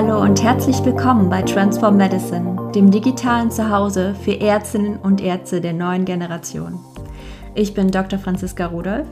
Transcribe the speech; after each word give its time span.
Hallo 0.00 0.22
und 0.22 0.40
herzlich 0.44 0.84
willkommen 0.84 1.28
bei 1.28 1.42
Transform 1.42 1.96
Medicine, 1.96 2.70
dem 2.72 2.88
digitalen 2.88 3.50
Zuhause 3.50 4.14
für 4.22 4.40
Ärztinnen 4.40 4.96
und 4.96 5.20
Ärzte 5.20 5.60
der 5.60 5.72
neuen 5.72 6.04
Generation. 6.04 6.78
Ich 7.56 7.74
bin 7.74 7.90
Dr. 7.90 8.16
Franziska 8.16 8.66
Rudolph. 8.66 9.08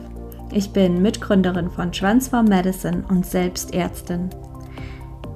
Ich 0.49 0.71
bin 0.71 1.01
Mitgründerin 1.01 1.69
von 1.69 1.91
Transform 1.91 2.45
Medicine 2.45 3.03
und 3.09 3.25
selbst 3.25 3.73
Ärztin. 3.73 4.29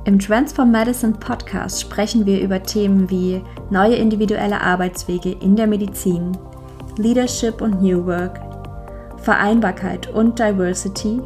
Im 0.06 0.20
Transform 0.20 0.72
Medicine 0.72 1.16
Podcast 1.20 1.82
sprechen 1.82 2.26
wir 2.26 2.40
über 2.40 2.64
Themen 2.64 3.10
wie 3.10 3.42
neue 3.70 3.96
individuelle 3.96 4.62
Arbeitswege 4.62 5.34
in 5.42 5.58
der 5.58 5.68
Medizin, 5.68 6.32
Leadership 6.96 7.60
und 7.60 7.82
New 7.82 8.06
Work, 8.06 8.40
Vereinbarkeit 9.18 10.10
und 10.14 10.40
Diversity 10.40 11.20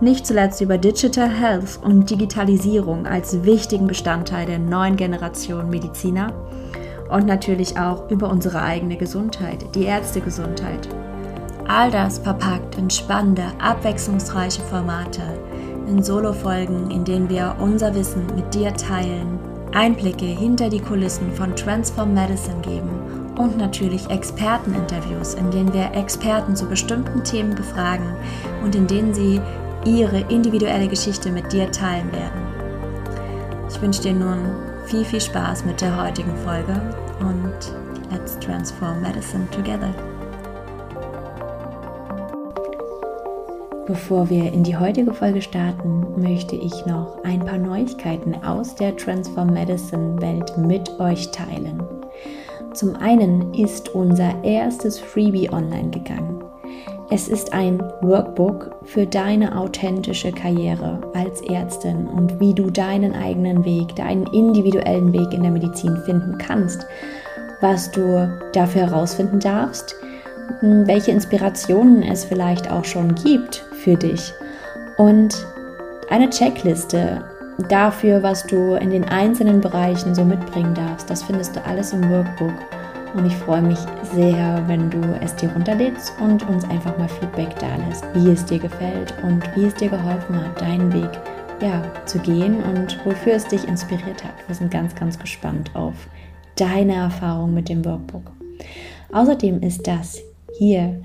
nicht 0.00 0.26
zuletzt 0.26 0.60
über 0.60 0.78
Digital 0.78 1.28
Health 1.28 1.78
und 1.82 2.10
Digitalisierung 2.10 3.06
als 3.06 3.44
wichtigen 3.44 3.86
Bestandteil 3.86 4.46
der 4.46 4.58
neuen 4.58 4.96
Generation 4.96 5.70
Mediziner 5.70 6.32
und 7.08 7.26
natürlich 7.26 7.78
auch 7.78 8.10
über 8.10 8.30
unsere 8.30 8.62
eigene 8.62 8.96
Gesundheit, 8.96 9.64
die 9.74 9.84
Ärztegesundheit. 9.84 10.88
All 11.66 11.90
das 11.90 12.18
verpackt 12.18 12.76
in 12.78 12.90
spannende, 12.90 13.44
abwechslungsreiche 13.58 14.62
Formate, 14.62 15.22
in 15.88 16.02
Solo-Folgen, 16.02 16.90
in 16.90 17.04
denen 17.04 17.28
wir 17.28 17.56
unser 17.60 17.94
Wissen 17.94 18.26
mit 18.34 18.54
dir 18.54 18.72
teilen, 18.74 19.38
Einblicke 19.72 20.26
hinter 20.26 20.68
die 20.68 20.80
Kulissen 20.80 21.32
von 21.32 21.54
Transform 21.54 22.14
Medicine 22.14 22.60
geben 22.62 22.90
und 23.36 23.58
natürlich 23.58 24.08
Experteninterviews, 24.08 25.34
in 25.34 25.50
denen 25.50 25.72
wir 25.72 25.92
Experten 25.92 26.56
zu 26.56 26.66
bestimmten 26.66 27.22
Themen 27.24 27.54
befragen 27.54 28.14
und 28.64 28.74
in 28.74 28.86
denen 28.86 29.12
sie 29.12 29.40
ihre 29.86 30.20
individuelle 30.28 30.88
Geschichte 30.88 31.30
mit 31.30 31.52
dir 31.52 31.70
teilen 31.70 32.10
werden. 32.12 32.42
Ich 33.70 33.80
wünsche 33.80 34.02
dir 34.02 34.12
nun 34.12 34.38
viel, 34.86 35.04
viel 35.04 35.20
Spaß 35.20 35.64
mit 35.64 35.80
der 35.80 36.02
heutigen 36.02 36.36
Folge 36.38 36.80
und 37.20 37.54
let's 38.10 38.38
transform 38.40 39.00
medicine 39.00 39.48
together. 39.50 39.94
Bevor 43.86 44.28
wir 44.28 44.52
in 44.52 44.64
die 44.64 44.76
heutige 44.76 45.14
Folge 45.14 45.40
starten, 45.40 46.20
möchte 46.20 46.56
ich 46.56 46.86
noch 46.86 47.22
ein 47.22 47.44
paar 47.44 47.58
Neuigkeiten 47.58 48.34
aus 48.44 48.74
der 48.74 48.96
Transform 48.96 49.52
Medicine 49.52 50.20
Welt 50.20 50.58
mit 50.58 50.98
euch 50.98 51.30
teilen. 51.30 51.80
Zum 52.74 52.96
einen 52.96 53.54
ist 53.54 53.94
unser 53.94 54.42
erstes 54.42 54.98
Freebie 54.98 55.50
online 55.50 55.90
gegangen. 55.90 56.45
Es 57.08 57.28
ist 57.28 57.52
ein 57.52 57.80
Workbook 58.00 58.74
für 58.84 59.06
deine 59.06 59.56
authentische 59.56 60.32
Karriere 60.32 61.00
als 61.14 61.40
Ärztin 61.40 62.08
und 62.08 62.40
wie 62.40 62.52
du 62.52 62.68
deinen 62.68 63.14
eigenen 63.14 63.64
Weg, 63.64 63.94
deinen 63.94 64.26
individuellen 64.32 65.12
Weg 65.12 65.32
in 65.32 65.42
der 65.42 65.52
Medizin 65.52 65.96
finden 65.98 66.36
kannst, 66.38 66.84
was 67.60 67.92
du 67.92 68.28
dafür 68.52 68.90
herausfinden 68.90 69.38
darfst, 69.38 69.94
welche 70.60 71.12
Inspirationen 71.12 72.02
es 72.02 72.24
vielleicht 72.24 72.72
auch 72.72 72.84
schon 72.84 73.14
gibt 73.14 73.64
für 73.84 73.94
dich 73.94 74.32
und 74.98 75.46
eine 76.10 76.28
Checkliste 76.30 77.24
dafür, 77.68 78.24
was 78.24 78.46
du 78.46 78.74
in 78.74 78.90
den 78.90 79.04
einzelnen 79.04 79.60
Bereichen 79.60 80.12
so 80.12 80.24
mitbringen 80.24 80.74
darfst. 80.74 81.08
Das 81.08 81.22
findest 81.22 81.54
du 81.54 81.64
alles 81.64 81.92
im 81.92 82.10
Workbook. 82.10 82.54
Und 83.16 83.24
ich 83.24 83.34
freue 83.34 83.62
mich 83.62 83.78
sehr, 84.12 84.62
wenn 84.66 84.90
du 84.90 85.00
es 85.22 85.34
dir 85.36 85.50
runterlädst 85.50 86.12
und 86.20 86.46
uns 86.50 86.64
einfach 86.64 86.98
mal 86.98 87.08
Feedback 87.08 87.58
da 87.58 87.76
lässt, 87.88 88.04
wie 88.12 88.28
es 88.28 88.44
dir 88.44 88.58
gefällt 88.58 89.14
und 89.22 89.42
wie 89.56 89.64
es 89.64 89.74
dir 89.74 89.88
geholfen 89.88 90.38
hat, 90.38 90.60
deinen 90.60 90.92
Weg 90.92 91.08
ja, 91.62 91.82
zu 92.04 92.18
gehen 92.18 92.62
und 92.62 92.98
wofür 93.06 93.32
es 93.32 93.46
dich 93.46 93.66
inspiriert 93.66 94.22
hat. 94.22 94.34
Wir 94.46 94.54
sind 94.54 94.70
ganz, 94.70 94.94
ganz 94.94 95.18
gespannt 95.18 95.70
auf 95.72 95.94
deine 96.56 96.94
Erfahrung 96.94 97.54
mit 97.54 97.70
dem 97.70 97.82
Workbook. 97.86 98.30
Außerdem 99.12 99.62
ist 99.62 99.86
das 99.86 100.20
hier 100.58 101.00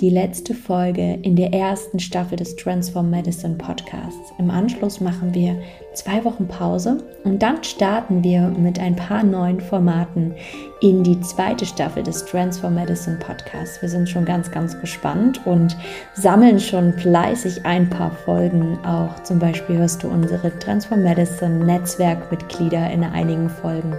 die 0.00 0.10
letzte 0.10 0.54
Folge 0.54 1.18
in 1.22 1.36
der 1.36 1.52
ersten 1.52 2.00
Staffel 2.00 2.36
des 2.36 2.56
Transform 2.56 3.10
Medicine 3.10 3.54
Podcasts. 3.54 4.32
Im 4.38 4.50
Anschluss 4.50 5.00
machen 5.00 5.32
wir 5.34 5.56
zwei 5.92 6.24
Wochen 6.24 6.48
Pause 6.48 6.98
und 7.22 7.42
dann 7.42 7.62
starten 7.62 8.24
wir 8.24 8.48
mit 8.48 8.80
ein 8.80 8.96
paar 8.96 9.22
neuen 9.22 9.60
Formaten 9.60 10.34
in 10.80 11.04
die 11.04 11.20
zweite 11.20 11.64
Staffel 11.64 12.02
des 12.02 12.24
Transform 12.24 12.74
Medicine 12.74 13.18
Podcasts. 13.18 13.80
Wir 13.80 13.88
sind 13.88 14.08
schon 14.08 14.24
ganz, 14.24 14.50
ganz 14.50 14.78
gespannt 14.80 15.40
und 15.46 15.76
sammeln 16.14 16.58
schon 16.58 16.92
fleißig 16.94 17.64
ein 17.64 17.88
paar 17.88 18.10
Folgen. 18.10 18.78
Auch 18.84 19.22
zum 19.22 19.38
Beispiel 19.38 19.78
hörst 19.78 20.02
du 20.02 20.08
unsere 20.08 20.58
Transform 20.58 21.04
Medicine 21.04 21.64
Netzwerkmitglieder 21.64 22.90
in 22.90 23.04
einigen 23.04 23.48
Folgen. 23.48 23.94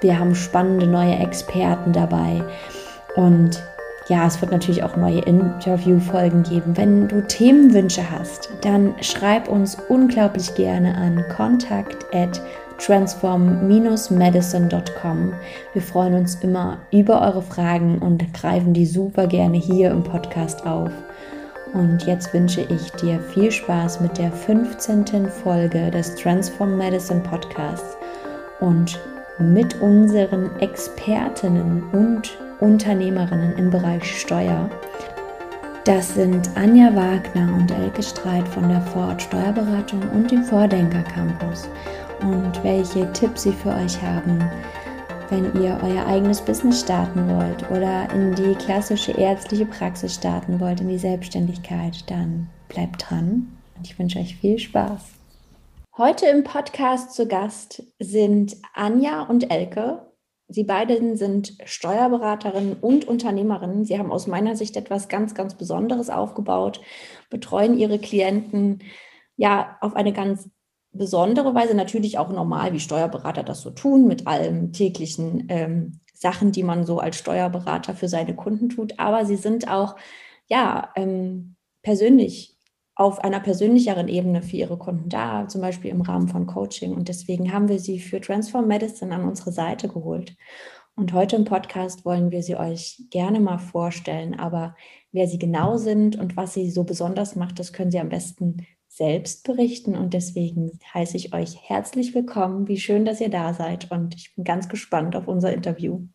Wir 0.00 0.18
haben 0.18 0.34
spannende 0.34 0.86
neue 0.86 1.16
Experten 1.16 1.92
dabei 1.92 2.42
und 3.16 3.62
ja, 4.08 4.26
es 4.26 4.40
wird 4.40 4.50
natürlich 4.50 4.82
auch 4.82 4.96
neue 4.96 5.20
Interviewfolgen 5.20 6.42
geben. 6.42 6.76
Wenn 6.76 7.06
du 7.08 7.26
Themenwünsche 7.26 8.10
hast, 8.10 8.50
dann 8.62 8.94
schreib 9.00 9.48
uns 9.48 9.78
unglaublich 9.88 10.54
gerne 10.54 10.94
an 10.96 11.24
kontakt 11.34 12.04
at 12.12 12.42
transform-medicine.com. 12.78 15.32
Wir 15.72 15.82
freuen 15.82 16.14
uns 16.14 16.34
immer 16.36 16.78
über 16.90 17.20
eure 17.22 17.42
Fragen 17.42 17.98
und 17.98 18.32
greifen 18.34 18.72
die 18.74 18.86
super 18.86 19.28
gerne 19.28 19.58
hier 19.58 19.92
im 19.92 20.02
Podcast 20.02 20.66
auf. 20.66 20.90
Und 21.74 22.04
jetzt 22.06 22.34
wünsche 22.34 22.62
ich 22.62 22.90
dir 22.92 23.20
viel 23.20 23.52
Spaß 23.52 24.00
mit 24.00 24.16
der 24.18 24.32
15. 24.32 25.28
Folge 25.28 25.90
des 25.90 26.14
Transform 26.16 26.76
Medicine 26.76 27.20
Podcasts 27.20 27.96
und 28.60 28.98
mit 29.38 29.80
unseren 29.80 30.58
Expertinnen 30.60 31.84
und 31.92 32.36
Unternehmerinnen 32.62 33.56
im 33.56 33.70
Bereich 33.70 34.20
Steuer. 34.20 34.70
Das 35.84 36.14
sind 36.14 36.48
Anja 36.54 36.94
Wagner 36.94 37.52
und 37.56 37.72
Elke 37.72 38.04
Streit 38.04 38.46
von 38.46 38.68
der 38.68 38.80
Ford 38.80 39.20
Steuerberatung 39.20 40.00
und 40.10 40.30
dem 40.30 40.44
Vordenker 40.44 41.02
Campus. 41.02 41.68
Und 42.20 42.62
welche 42.62 43.12
Tipps 43.14 43.42
sie 43.42 43.52
für 43.52 43.70
euch 43.70 44.00
haben, 44.00 44.48
wenn 45.28 45.46
ihr 45.60 45.76
euer 45.82 46.06
eigenes 46.06 46.40
Business 46.40 46.82
starten 46.82 47.28
wollt 47.28 47.68
oder 47.68 48.08
in 48.14 48.32
die 48.36 48.54
klassische 48.54 49.10
ärztliche 49.10 49.66
Praxis 49.66 50.14
starten 50.14 50.60
wollt, 50.60 50.80
in 50.80 50.88
die 50.88 50.98
Selbstständigkeit, 50.98 52.08
dann 52.08 52.48
bleibt 52.68 53.10
dran 53.10 53.58
und 53.76 53.88
ich 53.88 53.98
wünsche 53.98 54.20
euch 54.20 54.36
viel 54.36 54.60
Spaß. 54.60 55.02
Heute 55.98 56.26
im 56.26 56.44
Podcast 56.44 57.12
zu 57.12 57.26
Gast 57.26 57.82
sind 57.98 58.56
Anja 58.72 59.22
und 59.22 59.50
Elke 59.50 60.11
Sie 60.52 60.64
beiden 60.64 61.16
sind 61.16 61.56
Steuerberaterinnen 61.64 62.74
und 62.74 63.06
Unternehmerinnen. 63.06 63.84
Sie 63.84 63.98
haben 63.98 64.12
aus 64.12 64.26
meiner 64.26 64.56
Sicht 64.56 64.76
etwas 64.76 65.08
ganz, 65.08 65.34
ganz 65.34 65.54
Besonderes 65.54 66.10
aufgebaut, 66.10 66.80
betreuen 67.30 67.78
ihre 67.78 67.98
Klienten 67.98 68.80
ja 69.36 69.76
auf 69.80 69.96
eine 69.96 70.12
ganz 70.12 70.50
besondere 70.92 71.54
Weise, 71.54 71.74
natürlich 71.74 72.18
auch 72.18 72.28
normal, 72.28 72.72
wie 72.72 72.80
Steuerberater 72.80 73.42
das 73.42 73.62
so 73.62 73.70
tun, 73.70 74.06
mit 74.06 74.26
allen 74.26 74.72
täglichen 74.72 75.46
ähm, 75.48 76.00
Sachen, 76.12 76.52
die 76.52 76.62
man 76.62 76.84
so 76.84 76.98
als 76.98 77.16
Steuerberater 77.16 77.94
für 77.94 78.08
seine 78.08 78.36
Kunden 78.36 78.68
tut. 78.68 78.98
Aber 78.98 79.24
sie 79.24 79.36
sind 79.36 79.68
auch 79.68 79.96
ja 80.48 80.90
ähm, 80.96 81.56
persönlich 81.82 82.51
auf 83.02 83.18
einer 83.18 83.40
persönlicheren 83.40 84.06
Ebene 84.06 84.42
für 84.42 84.56
ihre 84.56 84.78
Kunden 84.78 85.08
da, 85.08 85.48
zum 85.48 85.60
Beispiel 85.60 85.90
im 85.90 86.02
Rahmen 86.02 86.28
von 86.28 86.46
Coaching. 86.46 86.94
Und 86.94 87.08
deswegen 87.08 87.52
haben 87.52 87.68
wir 87.68 87.80
sie 87.80 87.98
für 87.98 88.20
Transform 88.20 88.68
Medicine 88.68 89.12
an 89.12 89.24
unsere 89.24 89.50
Seite 89.50 89.88
geholt. 89.88 90.36
Und 90.94 91.12
heute 91.12 91.34
im 91.34 91.44
Podcast 91.44 92.04
wollen 92.04 92.30
wir 92.30 92.44
sie 92.44 92.54
euch 92.54 93.02
gerne 93.10 93.40
mal 93.40 93.58
vorstellen. 93.58 94.38
Aber 94.38 94.76
wer 95.10 95.26
sie 95.26 95.38
genau 95.38 95.78
sind 95.78 96.16
und 96.16 96.36
was 96.36 96.54
sie 96.54 96.70
so 96.70 96.84
besonders 96.84 97.34
macht, 97.34 97.58
das 97.58 97.72
können 97.72 97.90
sie 97.90 97.98
am 97.98 98.08
besten 98.08 98.66
selbst 98.86 99.44
berichten. 99.44 99.96
Und 99.96 100.14
deswegen 100.14 100.78
heiße 100.94 101.16
ich 101.16 101.34
euch 101.34 101.56
herzlich 101.68 102.14
willkommen. 102.14 102.68
Wie 102.68 102.78
schön, 102.78 103.04
dass 103.04 103.20
ihr 103.20 103.30
da 103.30 103.52
seid. 103.52 103.90
Und 103.90 104.14
ich 104.14 104.32
bin 104.36 104.44
ganz 104.44 104.68
gespannt 104.68 105.16
auf 105.16 105.26
unser 105.26 105.52
Interview. 105.52 106.06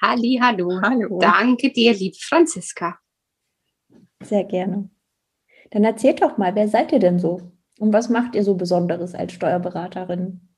Halli, 0.00 0.38
hallo. 0.40 0.80
hallo. 0.80 1.18
Danke 1.18 1.70
dir, 1.70 1.92
liebe 1.92 2.16
Franziska. 2.18 2.98
Sehr 4.22 4.44
gerne. 4.44 4.88
Dann 5.70 5.84
erzählt 5.84 6.22
doch 6.22 6.38
mal, 6.38 6.54
wer 6.54 6.68
seid 6.68 6.92
ihr 6.92 6.98
denn 6.98 7.18
so? 7.18 7.52
Und 7.78 7.92
was 7.92 8.08
macht 8.08 8.34
ihr 8.34 8.44
so 8.44 8.54
Besonderes 8.54 9.14
als 9.14 9.32
Steuerberaterin? 9.32 10.48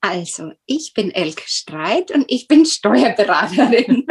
Also, 0.00 0.52
ich 0.66 0.92
bin 0.94 1.10
Elke 1.10 1.42
Streit 1.46 2.10
und 2.10 2.24
ich 2.28 2.48
bin 2.48 2.64
Steuerberaterin. 2.64 4.06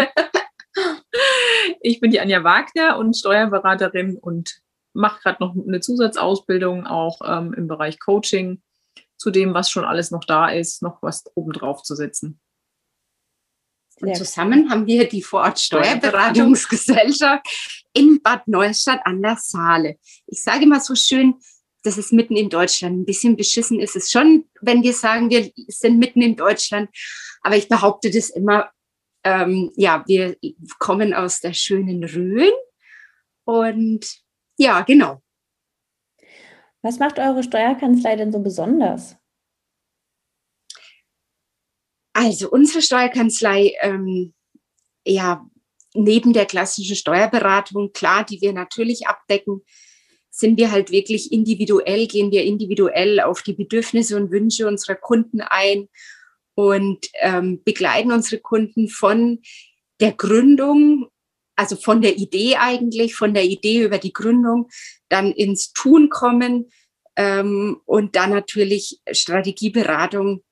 ich 1.82 2.00
bin 2.00 2.12
die 2.12 2.20
Anja 2.20 2.44
Wagner 2.44 2.98
und 2.98 3.16
Steuerberaterin 3.16 4.18
und 4.18 4.62
mache 4.94 5.22
gerade 5.22 5.44
noch 5.44 5.56
eine 5.56 5.80
Zusatzausbildung 5.80 6.86
auch 6.86 7.20
ähm, 7.26 7.54
im 7.54 7.68
Bereich 7.68 8.00
Coaching 8.00 8.62
zu 9.18 9.32
dem, 9.32 9.54
was 9.54 9.70
schon 9.70 9.86
alles 9.86 10.12
noch 10.12 10.24
da 10.26 10.50
ist, 10.50 10.82
noch 10.82 11.02
was 11.02 11.24
obendrauf 11.36 11.84
zu 11.84 11.96
setzen. 11.96 12.40
Und 14.02 14.16
zusammen 14.18 14.70
haben 14.70 14.86
wir 14.88 15.08
die 15.08 15.22
Vorort 15.22 15.60
Steuerberatungsgesellschaft 15.60 17.46
in 17.94 18.22
Bad 18.22 18.48
Neustadt 18.48 19.02
an 19.06 19.22
der 19.22 19.38
Saale. 19.38 19.98
Ich 20.28 20.44
sage 20.44 20.64
immer 20.64 20.80
so 20.82 20.96
schön, 20.96 21.36
das 21.84 21.98
ist 21.98 22.12
mitten 22.12 22.36
in 22.36 22.50
Deutschland. 22.50 22.98
Ein 22.98 23.06
bisschen 23.06 23.38
beschissen 23.38 23.80
ist 23.80 23.96
es 23.96 24.12
schon, 24.12 24.46
wenn 24.62 24.84
wir 24.84 24.94
sagen, 24.94 25.30
wir 25.30 25.50
sind 25.68 26.00
mitten 26.00 26.22
in 26.22 26.36
Deutschland. 26.36 26.90
Aber 27.42 27.56
ich 27.56 27.70
behaupte 27.70 28.10
das 28.10 28.30
immer, 28.32 28.72
ähm, 29.24 29.72
ja, 29.76 30.04
wir 30.08 30.36
kommen 30.80 31.14
aus 31.14 31.40
der 31.40 31.54
schönen 31.54 32.04
Rhön. 32.04 32.52
Und 33.46 34.06
ja, 34.58 34.82
genau. 34.82 35.22
Was 36.82 37.00
macht 37.00 37.20
eure 37.20 37.44
Steuerkanzlei 37.44 38.16
denn 38.16 38.32
so 38.32 38.40
besonders? 38.40 39.16
Also 42.16 42.50
unsere 42.50 42.82
Steuerkanzlei, 42.82 43.74
ähm, 43.82 44.34
ja, 45.06 45.46
neben 45.94 46.32
der 46.32 46.46
klassischen 46.46 46.96
Steuerberatung, 46.96 47.92
klar, 47.92 48.24
die 48.24 48.40
wir 48.40 48.54
natürlich 48.54 49.06
abdecken, 49.08 49.66
sind 50.30 50.58
wir 50.58 50.72
halt 50.72 50.92
wirklich 50.92 51.34
individuell, 51.34 52.08
gehen 52.08 52.32
wir 52.32 52.46
individuell 52.46 53.20
auf 53.20 53.42
die 53.42 53.52
Bedürfnisse 53.52 54.16
und 54.16 54.32
Wünsche 54.32 54.66
unserer 54.66 54.96
Kunden 54.96 55.42
ein 55.42 55.90
und 56.56 57.06
ähm, 57.16 57.62
begleiten 57.66 58.14
unsere 58.14 58.40
Kunden 58.40 58.88
von 58.88 59.42
der 60.00 60.14
Gründung, 60.14 61.10
also 61.58 61.76
von 61.76 62.02
der 62.02 62.18
Idee 62.18 62.56
eigentlich, 62.56 63.14
von 63.14 63.34
der 63.34 63.44
Idee 63.44 63.84
über 63.84 63.98
die 63.98 64.14
Gründung, 64.14 64.70
dann 65.10 65.34
ins 65.34 65.74
Tun 65.74 66.08
kommen 66.08 66.70
ähm, 67.18 67.82
und 67.84 68.16
dann 68.16 68.30
natürlich 68.30 69.02
Strategieberatung 69.12 70.45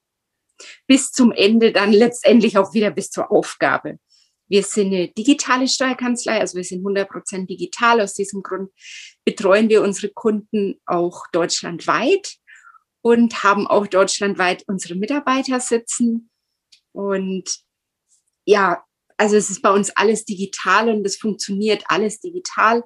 bis 0.87 1.11
zum 1.11 1.31
Ende, 1.31 1.71
dann 1.71 1.91
letztendlich 1.91 2.57
auch 2.57 2.73
wieder 2.73 2.91
bis 2.91 3.09
zur 3.09 3.31
Aufgabe. 3.31 3.99
Wir 4.47 4.63
sind 4.63 4.87
eine 4.87 5.07
digitale 5.07 5.67
Steuerkanzlei, 5.67 6.39
also 6.39 6.57
wir 6.57 6.63
sind 6.63 6.83
100% 6.85 7.47
digital. 7.47 8.01
Aus 8.01 8.13
diesem 8.13 8.43
Grund 8.43 8.71
betreuen 9.25 9.69
wir 9.69 9.81
unsere 9.81 10.09
Kunden 10.13 10.79
auch 10.85 11.25
deutschlandweit 11.31 12.35
und 13.01 13.43
haben 13.43 13.67
auch 13.67 13.87
deutschlandweit 13.87 14.63
unsere 14.67 14.95
Mitarbeiter 14.95 15.59
sitzen. 15.59 16.29
Und 16.91 17.63
ja, 18.45 18.83
also 19.17 19.35
es 19.35 19.49
ist 19.49 19.61
bei 19.61 19.71
uns 19.71 19.89
alles 19.91 20.25
digital 20.25 20.89
und 20.89 21.05
es 21.05 21.17
funktioniert 21.17 21.83
alles 21.87 22.19
digital. 22.19 22.83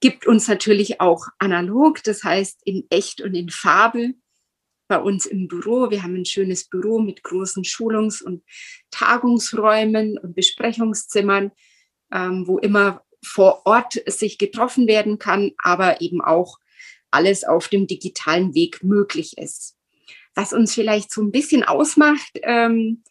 Gibt 0.00 0.26
uns 0.26 0.48
natürlich 0.48 1.00
auch 1.00 1.26
analog, 1.38 2.02
das 2.04 2.22
heißt 2.22 2.60
in 2.64 2.86
echt 2.90 3.20
und 3.20 3.34
in 3.34 3.50
Farbe 3.50 4.14
bei 4.88 4.98
uns 4.98 5.26
im 5.26 5.48
Büro. 5.48 5.90
Wir 5.90 6.02
haben 6.02 6.14
ein 6.14 6.24
schönes 6.24 6.68
Büro 6.68 6.98
mit 6.98 7.22
großen 7.22 7.64
Schulungs- 7.64 8.22
und 8.22 8.42
Tagungsräumen 8.90 10.18
und 10.18 10.34
Besprechungszimmern, 10.34 11.52
ähm, 12.12 12.46
wo 12.46 12.58
immer 12.58 13.02
vor 13.24 13.66
Ort 13.66 14.02
sich 14.06 14.38
getroffen 14.38 14.86
werden 14.86 15.18
kann, 15.18 15.52
aber 15.58 16.00
eben 16.00 16.20
auch 16.20 16.58
alles 17.10 17.44
auf 17.44 17.68
dem 17.68 17.86
digitalen 17.86 18.54
Weg 18.54 18.82
möglich 18.82 19.38
ist. 19.38 19.76
Was 20.34 20.52
uns 20.52 20.74
vielleicht 20.74 21.10
so 21.10 21.22
ein 21.22 21.32
bisschen 21.32 21.64
ausmacht, 21.64 22.38
ähm, 22.42 23.02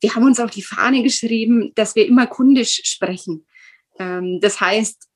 wir 0.00 0.14
haben 0.14 0.24
uns 0.24 0.40
auf 0.40 0.50
die 0.50 0.62
Fahne 0.62 1.02
geschrieben, 1.02 1.72
dass 1.74 1.94
wir 1.94 2.06
immer 2.06 2.26
kundisch 2.26 2.80
sprechen. 2.84 3.46
Ähm, 3.98 4.38
das 4.40 4.60
heißt, 4.60 5.08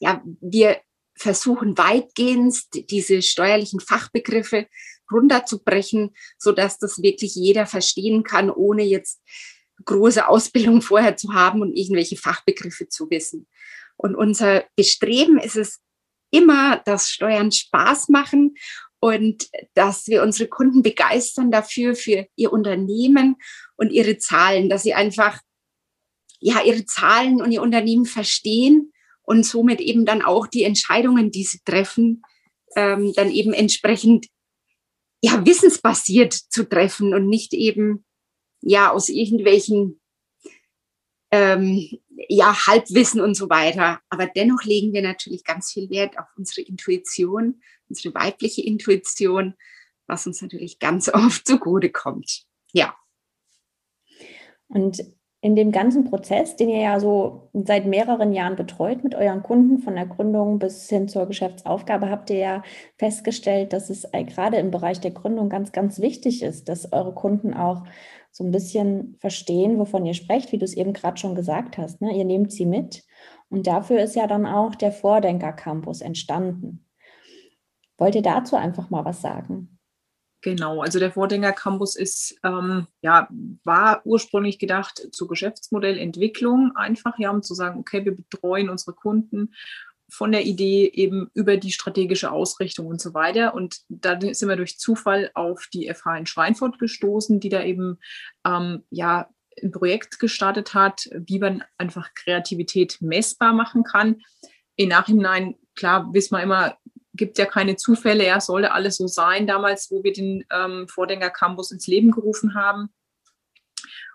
ja, 0.00 0.22
wir 0.40 0.80
versuchen 1.14 1.76
weitgehend 1.78 2.56
diese 2.90 3.22
steuerlichen 3.22 3.80
Fachbegriffe 3.80 4.66
runterzubrechen, 5.10 6.14
so 6.38 6.52
dass 6.52 6.78
das 6.78 7.02
wirklich 7.02 7.34
jeder 7.34 7.66
verstehen 7.66 8.22
kann, 8.24 8.50
ohne 8.50 8.82
jetzt 8.82 9.20
große 9.84 10.26
Ausbildung 10.26 10.82
vorher 10.82 11.16
zu 11.16 11.34
haben 11.34 11.60
und 11.60 11.76
irgendwelche 11.76 12.16
Fachbegriffe 12.16 12.88
zu 12.88 13.10
wissen. 13.10 13.46
Und 13.96 14.16
unser 14.16 14.64
Bestreben 14.74 15.38
ist 15.38 15.56
es 15.56 15.80
immer, 16.30 16.78
dass 16.78 17.10
Steuern 17.10 17.52
Spaß 17.52 18.08
machen 18.08 18.54
und 19.00 19.48
dass 19.74 20.06
wir 20.06 20.22
unsere 20.22 20.48
Kunden 20.48 20.82
begeistern 20.82 21.50
dafür, 21.50 21.94
für 21.94 22.26
ihr 22.36 22.52
Unternehmen 22.52 23.36
und 23.76 23.90
ihre 23.90 24.18
Zahlen, 24.18 24.68
dass 24.68 24.84
sie 24.84 24.94
einfach 24.94 25.40
ja 26.40 26.62
ihre 26.64 26.86
Zahlen 26.86 27.42
und 27.42 27.52
ihr 27.52 27.62
Unternehmen 27.62 28.06
verstehen 28.06 28.91
und 29.22 29.44
somit 29.44 29.80
eben 29.80 30.04
dann 30.04 30.22
auch 30.22 30.46
die 30.46 30.64
Entscheidungen, 30.64 31.30
die 31.30 31.44
sie 31.44 31.60
treffen, 31.64 32.22
ähm, 32.76 33.12
dann 33.14 33.30
eben 33.30 33.52
entsprechend 33.52 34.26
ja 35.22 35.44
wissensbasiert 35.46 36.32
zu 36.32 36.68
treffen 36.68 37.14
und 37.14 37.28
nicht 37.28 37.54
eben 37.54 38.04
ja 38.60 38.90
aus 38.90 39.08
irgendwelchen 39.08 40.00
ähm, 41.30 41.88
ja 42.28 42.66
Halbwissen 42.66 43.20
und 43.20 43.34
so 43.34 43.48
weiter. 43.48 44.00
Aber 44.08 44.26
dennoch 44.26 44.64
legen 44.64 44.92
wir 44.92 45.02
natürlich 45.02 45.44
ganz 45.44 45.72
viel 45.72 45.90
Wert 45.90 46.18
auf 46.18 46.26
unsere 46.36 46.66
Intuition, 46.66 47.62
unsere 47.88 48.14
weibliche 48.14 48.62
Intuition, 48.62 49.54
was 50.06 50.26
uns 50.26 50.42
natürlich 50.42 50.78
ganz 50.78 51.08
oft 51.12 51.46
zugute 51.46 51.90
kommt. 51.90 52.44
Ja. 52.72 52.96
Und 54.68 55.02
in 55.44 55.56
dem 55.56 55.72
ganzen 55.72 56.04
Prozess, 56.04 56.54
den 56.54 56.68
ihr 56.68 56.80
ja 56.80 57.00
so 57.00 57.50
seit 57.52 57.84
mehreren 57.84 58.32
Jahren 58.32 58.54
betreut 58.54 59.02
mit 59.02 59.16
euren 59.16 59.42
Kunden, 59.42 59.80
von 59.80 59.96
der 59.96 60.06
Gründung 60.06 60.60
bis 60.60 60.88
hin 60.88 61.08
zur 61.08 61.26
Geschäftsaufgabe, 61.26 62.08
habt 62.10 62.30
ihr 62.30 62.38
ja 62.38 62.62
festgestellt, 62.96 63.72
dass 63.72 63.90
es 63.90 64.08
gerade 64.12 64.58
im 64.58 64.70
Bereich 64.70 65.00
der 65.00 65.10
Gründung 65.10 65.48
ganz, 65.48 65.72
ganz 65.72 66.00
wichtig 66.00 66.44
ist, 66.44 66.68
dass 66.68 66.92
eure 66.92 67.12
Kunden 67.12 67.54
auch 67.54 67.82
so 68.30 68.44
ein 68.44 68.52
bisschen 68.52 69.16
verstehen, 69.20 69.80
wovon 69.80 70.06
ihr 70.06 70.14
sprecht, 70.14 70.52
wie 70.52 70.58
du 70.58 70.64
es 70.64 70.76
eben 70.76 70.92
gerade 70.92 71.16
schon 71.16 71.34
gesagt 71.34 71.76
hast. 71.76 72.00
Ne? 72.00 72.16
Ihr 72.16 72.24
nehmt 72.24 72.52
sie 72.52 72.64
mit. 72.64 73.04
Und 73.50 73.66
dafür 73.66 74.00
ist 74.00 74.14
ja 74.14 74.28
dann 74.28 74.46
auch 74.46 74.76
der 74.76 74.92
Vordenker 74.92 75.52
Campus 75.52 76.02
entstanden. 76.02 76.86
Wollt 77.98 78.14
ihr 78.14 78.22
dazu 78.22 78.54
einfach 78.54 78.90
mal 78.90 79.04
was 79.04 79.20
sagen? 79.20 79.71
Genau, 80.42 80.82
also 80.82 80.98
der 80.98 81.12
Vordinger 81.12 81.52
Campus 81.52 81.94
ist, 81.94 82.36
ähm, 82.42 82.88
ja, 83.00 83.28
war 83.62 84.04
ursprünglich 84.04 84.58
gedacht 84.58 85.00
zur 85.12 85.28
Geschäftsmodellentwicklung 85.28 86.72
einfach, 86.74 87.16
ja, 87.18 87.30
um 87.30 87.42
zu 87.42 87.54
sagen, 87.54 87.78
okay, 87.78 88.04
wir 88.04 88.16
betreuen 88.16 88.68
unsere 88.68 88.92
Kunden 88.92 89.54
von 90.10 90.32
der 90.32 90.44
Idee 90.44 90.90
eben 90.92 91.30
über 91.32 91.56
die 91.56 91.70
strategische 91.70 92.32
Ausrichtung 92.32 92.86
und 92.86 93.00
so 93.00 93.14
weiter. 93.14 93.54
Und 93.54 93.78
da 93.88 94.20
sind 94.20 94.48
wir 94.48 94.56
durch 94.56 94.78
Zufall 94.78 95.30
auf 95.34 95.68
die 95.72 95.88
FH 95.88 96.18
in 96.18 96.26
Schweinfurt 96.26 96.80
gestoßen, 96.80 97.38
die 97.38 97.48
da 97.48 97.62
eben, 97.62 97.98
ähm, 98.44 98.82
ja, 98.90 99.30
ein 99.62 99.70
Projekt 99.70 100.18
gestartet 100.18 100.74
hat, 100.74 101.08
wie 101.12 101.38
man 101.38 101.62
einfach 101.78 102.14
Kreativität 102.14 102.98
messbar 103.00 103.52
machen 103.52 103.84
kann. 103.84 104.22
Im 104.76 104.88
Nachhinein, 104.88 105.54
klar, 105.74 106.12
wissen 106.12 106.36
wir 106.36 106.42
immer, 106.42 106.76
gibt 107.14 107.38
ja 107.38 107.46
keine 107.46 107.76
Zufälle, 107.76 108.26
ja, 108.26 108.40
sollte 108.40 108.72
alles 108.72 108.96
so 108.96 109.06
sein 109.06 109.46
damals, 109.46 109.90
wo 109.90 110.02
wir 110.02 110.12
den 110.12 110.44
ähm, 110.50 110.88
Vordenker 110.88 111.30
Campus 111.30 111.70
ins 111.70 111.86
Leben 111.86 112.10
gerufen 112.10 112.54
haben. 112.54 112.88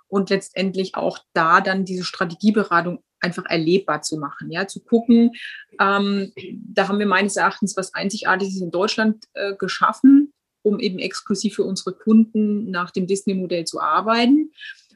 Und 0.09 0.29
letztendlich 0.29 0.95
auch 0.95 1.19
da 1.33 1.59
dann 1.59 1.83
diese 1.83 2.05
Strategieberatung 2.05 3.03
einfach 3.19 3.45
erlebbar 3.45 4.01
zu 4.01 4.17
machen, 4.17 4.51
ja, 4.51 4.67
zu 4.67 4.79
gucken. 4.79 5.31
Ähm, 5.79 6.31
da 6.51 6.87
haben 6.87 6.99
wir 6.99 7.05
meines 7.05 7.35
Erachtens 7.35 7.75
was 7.75 7.93
Einzigartiges 7.93 8.61
in 8.61 8.71
Deutschland 8.71 9.25
äh, 9.33 9.55
geschaffen, 9.55 10.33
um 10.61 10.79
eben 10.79 10.99
exklusiv 10.99 11.55
für 11.55 11.63
unsere 11.63 11.93
Kunden 11.93 12.69
nach 12.71 12.91
dem 12.91 13.05
Disney-Modell 13.05 13.65
zu 13.65 13.81
arbeiten 13.81 14.51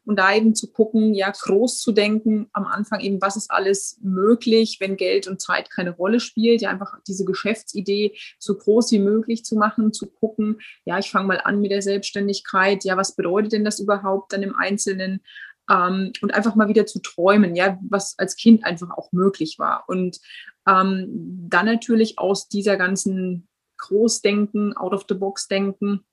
und 0.06 0.18
da 0.18 0.34
eben 0.34 0.56
zu 0.56 0.72
gucken, 0.72 1.14
ja, 1.14 1.32
groß 1.32 1.80
zu 1.80 1.92
denken, 1.92 2.50
am 2.54 2.66
Anfang 2.66 3.00
eben, 3.02 3.22
was 3.22 3.36
ist 3.36 3.52
alles 3.52 4.00
möglich, 4.02 4.78
wenn 4.80 4.98
Geld 4.98 5.28
und 5.28 5.42
Zeit 5.42 5.70
keine 5.70 5.92
Rolle 5.92 6.20
spielt, 6.20 6.62
ja, 6.62 6.70
einfach 6.70 7.00
diese 7.08 7.26
Geschäftsidee 7.26 8.18
so 8.40 8.56
groß 8.56 8.92
wie 8.92 9.00
möglich 9.00 9.46
zu 9.46 9.56
machen, 9.56 9.94
zu 9.94 10.08
gucken, 10.08 10.60
ja, 10.86 10.98
ich 10.98 11.12
fange 11.12 11.28
mal 11.28 11.42
an 11.42 11.62
mit 11.62 11.72
der 11.72 11.82
Selbstständigkeit, 11.82 12.84
ja, 12.84 12.98
was 12.98 13.16
bedeutet 13.16 13.54
denn 13.54 13.66
das 13.66 13.80
überhaupt 13.80 14.34
dann 14.34 14.44
im 14.44 14.56
Einzelnen? 14.56 15.22
Ähm, 15.70 16.12
und 16.22 16.34
einfach 16.34 16.56
mal 16.56 16.68
wieder 16.68 16.88
zu 16.88 17.00
träumen, 17.00 17.56
ja, 17.56 17.78
was 17.88 18.18
als 18.18 18.36
Kind 18.36 18.66
einfach 18.66 18.90
auch 18.90 19.12
möglich 19.12 19.60
war. 19.60 19.84
Und 19.88 20.20
ähm, 20.68 21.08
dann 21.50 21.68
natürlich 21.68 22.18
aus 22.18 22.50
dieser 22.50 22.78
ganzen 22.78 23.48
Großdenken, 23.78 24.76
Out-of-the-Box-Denken, 24.76 26.04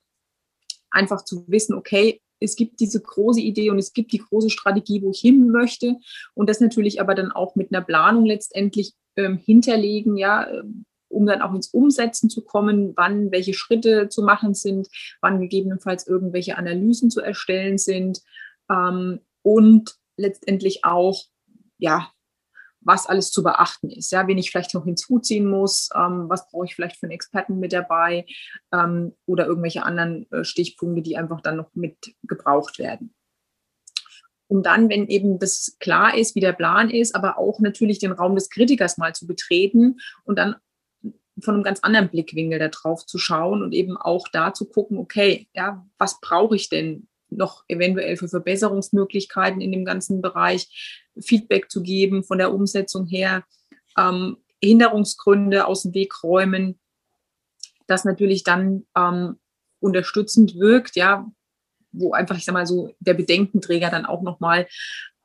einfach 0.90 1.24
zu 1.24 1.44
wissen, 1.48 1.74
okay, 1.74 2.20
es 2.40 2.56
gibt 2.56 2.80
diese 2.80 3.00
große 3.00 3.40
Idee 3.40 3.70
und 3.70 3.78
es 3.78 3.92
gibt 3.92 4.12
die 4.12 4.18
große 4.18 4.50
Strategie, 4.50 5.02
wo 5.02 5.10
ich 5.10 5.20
hin 5.20 5.50
möchte. 5.50 5.96
Und 6.34 6.48
das 6.48 6.60
natürlich 6.60 7.00
aber 7.00 7.14
dann 7.14 7.32
auch 7.32 7.56
mit 7.56 7.72
einer 7.72 7.84
Planung 7.84 8.24
letztendlich 8.24 8.94
ähm, 9.16 9.38
hinterlegen, 9.38 10.16
ja, 10.16 10.48
ähm, 10.48 10.84
um 11.08 11.26
dann 11.26 11.42
auch 11.42 11.54
ins 11.54 11.68
Umsetzen 11.68 12.28
zu 12.28 12.44
kommen, 12.44 12.92
wann 12.96 13.32
welche 13.32 13.54
Schritte 13.54 14.08
zu 14.08 14.22
machen 14.22 14.54
sind, 14.54 14.88
wann 15.20 15.40
gegebenenfalls 15.40 16.06
irgendwelche 16.06 16.58
Analysen 16.58 17.10
zu 17.10 17.20
erstellen 17.20 17.78
sind 17.78 18.20
ähm, 18.70 19.20
und 19.42 19.96
letztendlich 20.16 20.84
auch, 20.84 21.24
ja, 21.78 22.10
was 22.80 23.06
alles 23.06 23.30
zu 23.30 23.42
beachten 23.42 23.90
ist, 23.90 24.12
ja, 24.12 24.26
wen 24.26 24.38
ich 24.38 24.50
vielleicht 24.50 24.74
noch 24.74 24.84
hinzuziehen 24.84 25.46
muss, 25.46 25.88
ähm, 25.94 26.28
was 26.28 26.48
brauche 26.48 26.66
ich 26.66 26.74
vielleicht 26.74 26.96
für 26.96 27.06
einen 27.06 27.12
Experten 27.12 27.58
mit 27.58 27.72
dabei 27.72 28.24
ähm, 28.72 29.14
oder 29.26 29.46
irgendwelche 29.46 29.82
anderen 29.82 30.30
äh, 30.30 30.44
Stichpunkte, 30.44 31.02
die 31.02 31.16
einfach 31.16 31.40
dann 31.40 31.56
noch 31.56 31.70
mit 31.74 32.14
gebraucht 32.22 32.78
werden. 32.78 33.14
Um 34.46 34.62
dann, 34.62 34.88
wenn 34.88 35.08
eben 35.08 35.38
das 35.38 35.76
klar 35.78 36.16
ist, 36.16 36.34
wie 36.34 36.40
der 36.40 36.54
Plan 36.54 36.88
ist, 36.88 37.14
aber 37.14 37.36
auch 37.36 37.60
natürlich 37.60 37.98
den 37.98 38.12
Raum 38.12 38.34
des 38.34 38.48
Kritikers 38.48 38.96
mal 38.96 39.14
zu 39.14 39.26
betreten 39.26 39.98
und 40.24 40.38
dann 40.38 40.56
von 41.40 41.54
einem 41.54 41.62
ganz 41.62 41.80
anderen 41.80 42.08
Blickwinkel 42.08 42.58
da 42.58 42.68
drauf 42.68 43.06
zu 43.06 43.18
schauen 43.18 43.62
und 43.62 43.72
eben 43.72 43.96
auch 43.96 44.26
da 44.28 44.54
zu 44.54 44.68
gucken, 44.68 44.98
okay, 44.98 45.48
ja, 45.54 45.86
was 45.98 46.20
brauche 46.20 46.56
ich 46.56 46.68
denn 46.68 47.08
noch 47.30 47.64
eventuell 47.68 48.16
für 48.16 48.28
Verbesserungsmöglichkeiten 48.28 49.60
in 49.60 49.72
dem 49.72 49.84
ganzen 49.84 50.22
Bereich, 50.22 51.06
Feedback 51.20 51.70
zu 51.70 51.82
geben 51.82 52.24
von 52.24 52.38
der 52.38 52.52
Umsetzung 52.52 53.06
her, 53.06 53.44
ähm, 53.96 54.38
Hinderungsgründe 54.62 55.66
aus 55.66 55.82
dem 55.82 55.94
Weg 55.94 56.22
räumen, 56.22 56.78
das 57.86 58.04
natürlich 58.04 58.44
dann 58.44 58.86
ähm, 58.96 59.38
unterstützend 59.80 60.56
wirkt, 60.56 60.96
ja, 60.96 61.26
wo 61.92 62.12
einfach, 62.12 62.36
ich 62.36 62.44
sag 62.44 62.52
mal 62.52 62.66
so, 62.66 62.94
der 63.00 63.14
Bedenkenträger 63.14 63.90
dann 63.90 64.06
auch 64.06 64.22
nochmal 64.22 64.66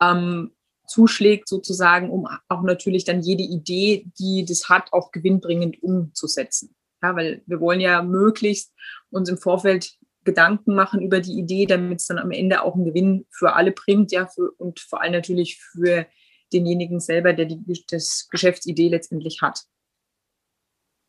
ähm, 0.00 0.52
zuschlägt, 0.86 1.48
sozusagen, 1.48 2.10
um 2.10 2.26
auch 2.48 2.62
natürlich 2.62 3.04
dann 3.04 3.22
jede 3.22 3.42
Idee, 3.42 4.06
die 4.18 4.44
das 4.44 4.68
hat, 4.68 4.92
auch 4.92 5.12
gewinnbringend 5.12 5.82
umzusetzen. 5.82 6.74
Ja, 7.02 7.14
weil 7.16 7.42
wir 7.46 7.60
wollen 7.60 7.80
ja 7.80 8.02
möglichst 8.02 8.72
uns 9.10 9.28
im 9.28 9.36
Vorfeld 9.36 9.94
Gedanken 10.24 10.74
machen 10.74 11.00
über 11.00 11.20
die 11.20 11.38
Idee, 11.38 11.66
damit 11.66 12.00
es 12.00 12.06
dann 12.06 12.18
am 12.18 12.30
Ende 12.30 12.62
auch 12.62 12.74
einen 12.74 12.84
Gewinn 12.84 13.26
für 13.30 13.54
alle 13.54 13.72
bringt, 13.72 14.12
ja, 14.12 14.26
für, 14.26 14.50
und 14.58 14.80
vor 14.80 15.00
allem 15.00 15.12
natürlich 15.12 15.58
für 15.58 16.06
denjenigen 16.52 17.00
selber, 17.00 17.32
der 17.32 17.46
die 17.46 17.84
das 17.88 18.28
Geschäftsidee 18.30 18.88
letztendlich 18.88 19.40
hat. 19.42 19.64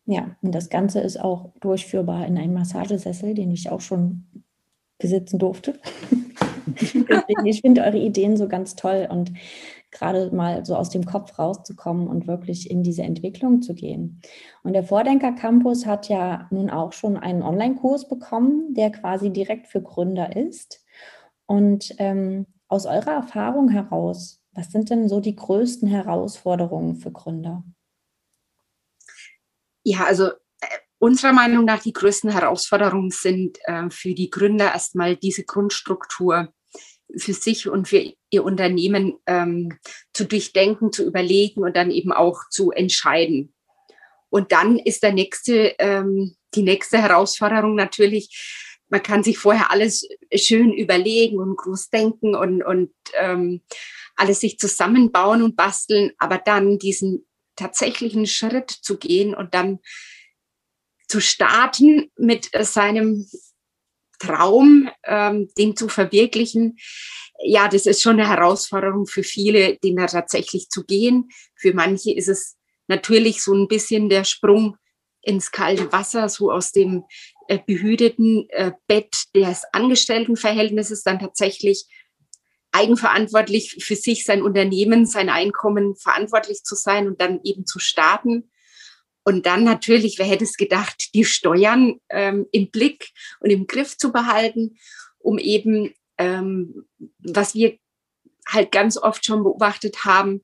Ja, 0.05 0.35
und 0.41 0.53
das 0.53 0.69
Ganze 0.69 0.99
ist 0.99 1.19
auch 1.19 1.51
durchführbar 1.59 2.27
in 2.27 2.37
einem 2.37 2.53
Massagesessel, 2.53 3.33
den 3.33 3.51
ich 3.51 3.69
auch 3.69 3.81
schon 3.81 4.45
besitzen 4.97 5.39
durfte. 5.39 5.79
Ich 7.45 7.61
finde 7.61 7.83
eure 7.83 7.99
Ideen 7.99 8.37
so 8.37 8.47
ganz 8.47 8.75
toll 8.75 9.07
und 9.09 9.31
gerade 9.91 10.35
mal 10.35 10.65
so 10.65 10.75
aus 10.75 10.89
dem 10.89 11.05
Kopf 11.05 11.39
rauszukommen 11.39 12.07
und 12.07 12.27
wirklich 12.27 12.69
in 12.69 12.83
diese 12.83 13.03
Entwicklung 13.03 13.61
zu 13.61 13.73
gehen. 13.73 14.21
Und 14.63 14.73
der 14.73 14.83
Vordenker 14.83 15.31
Campus 15.33 15.85
hat 15.85 16.09
ja 16.09 16.47
nun 16.51 16.69
auch 16.69 16.93
schon 16.93 17.17
einen 17.17 17.43
Online-Kurs 17.43 18.07
bekommen, 18.07 18.73
der 18.73 18.91
quasi 18.91 19.31
direkt 19.31 19.67
für 19.67 19.81
Gründer 19.81 20.35
ist. 20.35 20.83
Und 21.45 21.93
ähm, 21.97 22.45
aus 22.67 22.85
eurer 22.85 23.11
Erfahrung 23.11 23.69
heraus, 23.69 24.41
was 24.51 24.71
sind 24.71 24.89
denn 24.89 25.07
so 25.07 25.19
die 25.19 25.35
größten 25.35 25.87
Herausforderungen 25.87 26.95
für 26.95 27.11
Gründer? 27.11 27.63
Ja, 29.83 30.05
also 30.05 30.29
äh, 30.29 30.67
unserer 30.97 31.33
Meinung 31.33 31.65
nach 31.65 31.81
die 31.81 31.93
größten 31.93 32.31
Herausforderungen 32.31 33.11
sind 33.11 33.59
äh, 33.65 33.89
für 33.89 34.15
die 34.15 34.29
Gründer 34.29 34.73
erstmal 34.73 35.15
diese 35.15 35.43
Grundstruktur 35.43 36.53
für 37.17 37.33
sich 37.33 37.67
und 37.67 37.87
für 37.87 38.13
ihr 38.29 38.43
Unternehmen 38.43 39.17
ähm, 39.25 39.77
zu 40.13 40.25
durchdenken, 40.25 40.91
zu 40.91 41.05
überlegen 41.05 41.63
und 41.63 41.75
dann 41.75 41.91
eben 41.91 42.11
auch 42.11 42.49
zu 42.49 42.71
entscheiden. 42.71 43.53
Und 44.29 44.51
dann 44.51 44.77
ist 44.77 45.03
der 45.03 45.13
nächste, 45.13 45.75
ähm, 45.79 46.35
die 46.55 46.63
nächste 46.63 46.97
Herausforderung 46.97 47.75
natürlich, 47.75 48.73
man 48.89 49.01
kann 49.01 49.23
sich 49.23 49.37
vorher 49.37 49.71
alles 49.71 50.07
schön 50.35 50.73
überlegen 50.73 51.39
und 51.39 51.55
groß 51.57 51.89
denken 51.89 52.35
und, 52.35 52.61
und 52.61 52.91
ähm, 53.13 53.61
alles 54.15 54.39
sich 54.39 54.59
zusammenbauen 54.59 55.41
und 55.41 55.55
basteln, 55.55 56.11
aber 56.17 56.37
dann 56.37 56.77
diesen 56.77 57.25
tatsächlichen 57.55 58.27
Schritt 58.27 58.69
zu 58.69 58.97
gehen 58.97 59.33
und 59.33 59.53
dann 59.53 59.79
zu 61.07 61.21
starten 61.21 62.11
mit 62.17 62.49
seinem 62.61 63.27
Traum, 64.25 64.89
ähm, 65.03 65.49
den 65.57 65.75
zu 65.75 65.87
verwirklichen, 65.89 66.77
ja, 67.43 67.67
das 67.67 67.85
ist 67.85 68.01
schon 68.01 68.19
eine 68.19 68.29
Herausforderung 68.29 69.05
für 69.05 69.23
viele, 69.23 69.77
den 69.77 69.97
da 69.97 70.07
tatsächlich 70.07 70.69
zu 70.69 70.83
gehen. 70.85 71.29
Für 71.55 71.73
manche 71.73 72.13
ist 72.13 72.29
es 72.29 72.55
natürlich 72.87 73.43
so 73.43 73.53
ein 73.53 73.67
bisschen 73.67 74.09
der 74.09 74.23
Sprung 74.23 74.77
ins 75.21 75.51
kalte 75.51 75.91
Wasser, 75.91 76.29
so 76.29 76.51
aus 76.51 76.71
dem 76.71 77.03
äh, 77.47 77.59
behüteten 77.65 78.47
äh, 78.49 78.71
Bett 78.87 79.15
des 79.35 79.63
Angestelltenverhältnisses 79.71 81.03
dann 81.03 81.19
tatsächlich 81.19 81.85
eigenverantwortlich 82.71 83.83
für 83.83 83.95
sich, 83.95 84.25
sein 84.25 84.41
Unternehmen, 84.41 85.05
sein 85.05 85.29
Einkommen 85.29 85.95
verantwortlich 85.95 86.63
zu 86.63 86.75
sein 86.75 87.07
und 87.07 87.21
dann 87.21 87.39
eben 87.43 87.65
zu 87.65 87.79
starten. 87.79 88.51
Und 89.25 89.47
dann 89.47 89.63
natürlich, 89.63 90.19
wer 90.19 90.27
hätte 90.27 90.43
es 90.43 90.55
gedacht, 90.55 91.13
die 91.15 91.25
Steuern 91.25 91.99
ähm, 92.09 92.45
im 92.51 92.69
Blick 92.69 93.09
und 93.39 93.49
im 93.49 93.65
Griff 93.65 93.97
zu 93.97 94.11
behalten, 94.11 94.77
um 95.17 95.39
eben, 95.39 95.93
ähm, 96.19 96.85
was 97.19 97.55
wir 97.55 97.77
halt 98.47 98.71
ganz 98.71 98.97
oft 98.97 99.25
schon 99.25 99.43
beobachtet 99.43 100.05
haben, 100.05 100.43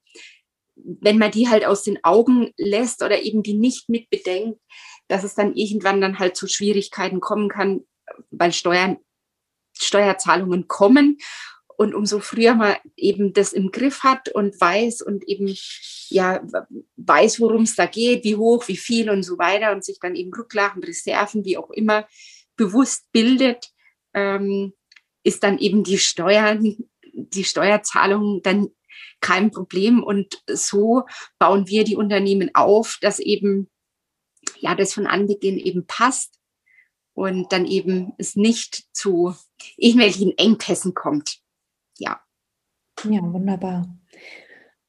wenn 0.76 1.20
man 1.20 1.30
die 1.30 1.48
halt 1.48 1.64
aus 1.64 1.84
den 1.84 2.04
Augen 2.04 2.52
lässt 2.58 3.04
oder 3.04 3.22
eben 3.22 3.44
die 3.44 3.54
nicht 3.54 3.88
mit 3.88 4.10
bedenkt, 4.10 4.60
dass 5.08 5.24
es 5.24 5.36
dann 5.36 5.56
irgendwann 5.56 6.02
dann 6.02 6.18
halt 6.18 6.36
zu 6.36 6.48
Schwierigkeiten 6.48 7.20
kommen 7.20 7.50
kann, 7.50 7.82
weil 8.32 8.52
Steuern, 8.52 8.98
Steuerzahlungen 9.78 10.68
kommen 10.68 11.20
und 11.82 11.96
umso 11.96 12.20
früher 12.20 12.54
man 12.54 12.76
eben 12.96 13.34
das 13.34 13.54
im 13.54 13.72
Griff 13.72 14.04
hat 14.04 14.30
und 14.30 14.62
weiß 14.62 15.02
und 15.02 15.28
eben 15.28 15.52
ja 16.10 16.40
weiß, 16.96 17.40
worum 17.40 17.64
es 17.64 17.76
da 17.76 17.88
geht, 17.88 18.24
wie 18.24 18.36
hoch, 18.36 18.68
wie 18.68 18.78
viel 18.78 19.10
und 19.10 19.24
so 19.24 19.40
weiter 19.40 19.72
und 19.72 19.84
sich 19.84 19.98
dann 20.00 20.16
eben 20.16 20.32
Rücklagen, 20.32 20.84
Reserven, 20.84 21.44
wie 21.44 21.58
auch 21.58 21.72
immer 21.72 22.08
bewusst 22.56 23.12
bildet, 23.12 23.72
ähm, 24.14 24.74
ist 25.24 25.42
dann 25.42 25.58
eben 25.58 25.84
die 25.84 25.98
Steuern, 25.98 26.78
die 27.14 27.44
Steuerzahlung 27.44 28.44
dann 28.44 28.70
kein 29.20 29.50
Problem. 29.50 30.04
Und 30.04 30.44
so 30.48 31.06
bauen 31.40 31.68
wir 31.68 31.84
die 31.84 31.96
Unternehmen 31.96 32.52
auf, 32.54 33.00
dass 33.02 33.18
eben 33.18 33.72
ja 34.60 34.76
das 34.76 34.94
von 34.94 35.08
Anbeginn 35.08 35.58
eben 35.58 35.88
passt 35.88 36.38
und 37.16 37.52
dann 37.52 37.66
eben 37.66 38.14
es 38.20 38.36
nicht 38.36 38.84
zu 38.94 39.36
irgendwelchen 39.78 40.38
Engpässen 40.38 40.94
kommt 40.94 41.41
ja. 42.02 42.20
Ja, 43.10 43.22
wunderbar. 43.22 43.88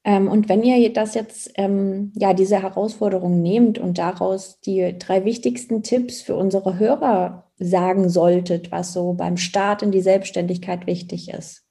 Ähm, 0.03 0.27
und 0.27 0.49
wenn 0.49 0.63
ihr 0.63 0.91
das 0.91 1.15
jetzt, 1.15 1.51
ähm, 1.55 2.11
ja, 2.15 2.33
diese 2.33 2.61
Herausforderung 2.61 3.41
nehmt 3.41 3.79
und 3.79 3.97
daraus 3.97 4.59
die 4.59 4.97
drei 4.99 5.23
wichtigsten 5.23 5.81
Tipps 5.81 6.21
für 6.21 6.35
unsere 6.35 6.77
Hörer 6.77 7.51
sagen 7.57 8.09
solltet, 8.09 8.71
was 8.71 8.91
so 8.91 9.13
beim 9.13 9.37
Start 9.37 9.81
in 9.81 9.91
die 9.91 10.01
Selbstständigkeit 10.01 10.87
wichtig 10.87 11.29
ist, 11.29 11.65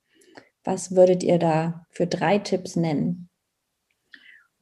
was 0.64 0.94
würdet 0.94 1.22
ihr 1.22 1.38
da 1.38 1.86
für 1.90 2.06
drei 2.06 2.38
Tipps 2.38 2.76
nennen? 2.76 3.28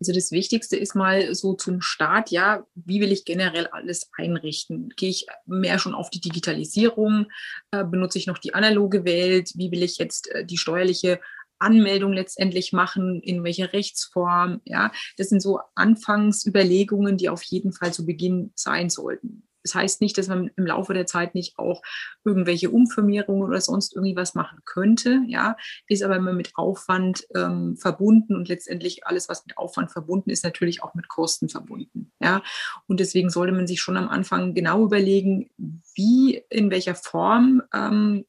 Also 0.00 0.12
das 0.12 0.32
Wichtigste 0.32 0.76
ist 0.76 0.94
mal 0.94 1.34
so 1.34 1.52
zum 1.52 1.82
Start, 1.82 2.30
ja, 2.30 2.66
wie 2.74 3.00
will 3.00 3.12
ich 3.12 3.26
generell 3.26 3.66
alles 3.66 4.10
einrichten? 4.16 4.88
Gehe 4.96 5.10
ich 5.10 5.26
mehr 5.44 5.78
schon 5.78 5.94
auf 5.94 6.08
die 6.08 6.20
Digitalisierung? 6.20 7.26
Äh, 7.70 7.84
benutze 7.84 8.18
ich 8.18 8.26
noch 8.26 8.38
die 8.38 8.54
analoge 8.54 9.04
Welt? 9.04 9.52
Wie 9.56 9.70
will 9.70 9.82
ich 9.82 9.98
jetzt 9.98 10.30
äh, 10.30 10.46
die 10.46 10.56
steuerliche 10.56 11.20
Anmeldung 11.58 12.14
letztendlich 12.14 12.72
machen, 12.72 13.20
in 13.20 13.44
welcher 13.44 13.72
Rechtsform, 13.74 14.62
ja, 14.64 14.90
das 15.18 15.28
sind 15.28 15.42
so 15.42 15.60
Anfangsüberlegungen, 15.74 17.18
die 17.18 17.28
auf 17.28 17.42
jeden 17.42 17.72
Fall 17.72 17.92
zu 17.92 18.06
Beginn 18.06 18.52
sein 18.54 18.88
sollten. 18.88 19.46
Das 19.62 19.74
heißt 19.74 20.00
nicht, 20.00 20.16
dass 20.18 20.28
man 20.28 20.50
im 20.56 20.66
Laufe 20.66 20.94
der 20.94 21.06
Zeit 21.06 21.34
nicht 21.34 21.58
auch 21.58 21.82
irgendwelche 22.24 22.70
Umfirmierungen 22.70 23.42
oder 23.42 23.60
sonst 23.60 23.94
irgendwie 23.94 24.16
was 24.16 24.34
machen 24.34 24.60
könnte, 24.64 25.22
ja, 25.26 25.56
ist 25.86 26.02
aber 26.02 26.16
immer 26.16 26.32
mit 26.32 26.52
Aufwand 26.54 27.26
ähm, 27.34 27.76
verbunden 27.76 28.34
und 28.34 28.48
letztendlich 28.48 29.06
alles, 29.06 29.28
was 29.28 29.44
mit 29.46 29.58
Aufwand 29.58 29.90
verbunden 29.90 30.30
ist, 30.30 30.44
natürlich 30.44 30.82
auch 30.82 30.94
mit 30.94 31.08
Kosten 31.08 31.48
verbunden, 31.48 32.12
ja. 32.20 32.42
Und 32.86 33.00
deswegen 33.00 33.30
sollte 33.30 33.52
man 33.52 33.66
sich 33.66 33.80
schon 33.80 33.96
am 33.96 34.08
Anfang 34.08 34.54
genau 34.54 34.84
überlegen, 34.84 35.50
wie, 35.94 36.42
in 36.48 36.70
welcher 36.70 36.94
Form 36.94 37.62
ähm, 37.74 38.24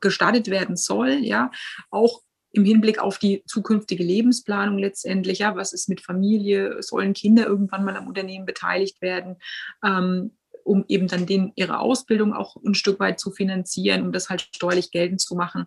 gestartet 0.00 0.48
werden 0.48 0.76
soll, 0.76 1.10
ja, 1.22 1.50
auch 1.90 2.22
im 2.54 2.64
Hinblick 2.64 3.00
auf 3.00 3.18
die 3.18 3.42
zukünftige 3.46 4.04
Lebensplanung 4.04 4.78
letztendlich, 4.78 5.40
ja, 5.40 5.56
was 5.56 5.72
ist 5.72 5.88
mit 5.88 6.00
Familie, 6.00 6.82
sollen 6.82 7.12
Kinder 7.12 7.46
irgendwann 7.46 7.84
mal 7.84 7.96
am 7.96 8.06
Unternehmen 8.06 8.46
beteiligt 8.46 9.02
werden, 9.02 9.36
ähm, 9.84 10.36
um 10.62 10.84
eben 10.86 11.08
dann 11.08 11.26
den, 11.26 11.52
ihre 11.56 11.80
Ausbildung 11.80 12.32
auch 12.32 12.56
ein 12.64 12.74
Stück 12.74 13.00
weit 13.00 13.18
zu 13.18 13.32
finanzieren, 13.32 14.02
um 14.02 14.12
das 14.12 14.30
halt 14.30 14.42
steuerlich 14.54 14.92
geltend 14.92 15.20
zu 15.20 15.34
machen. 15.34 15.66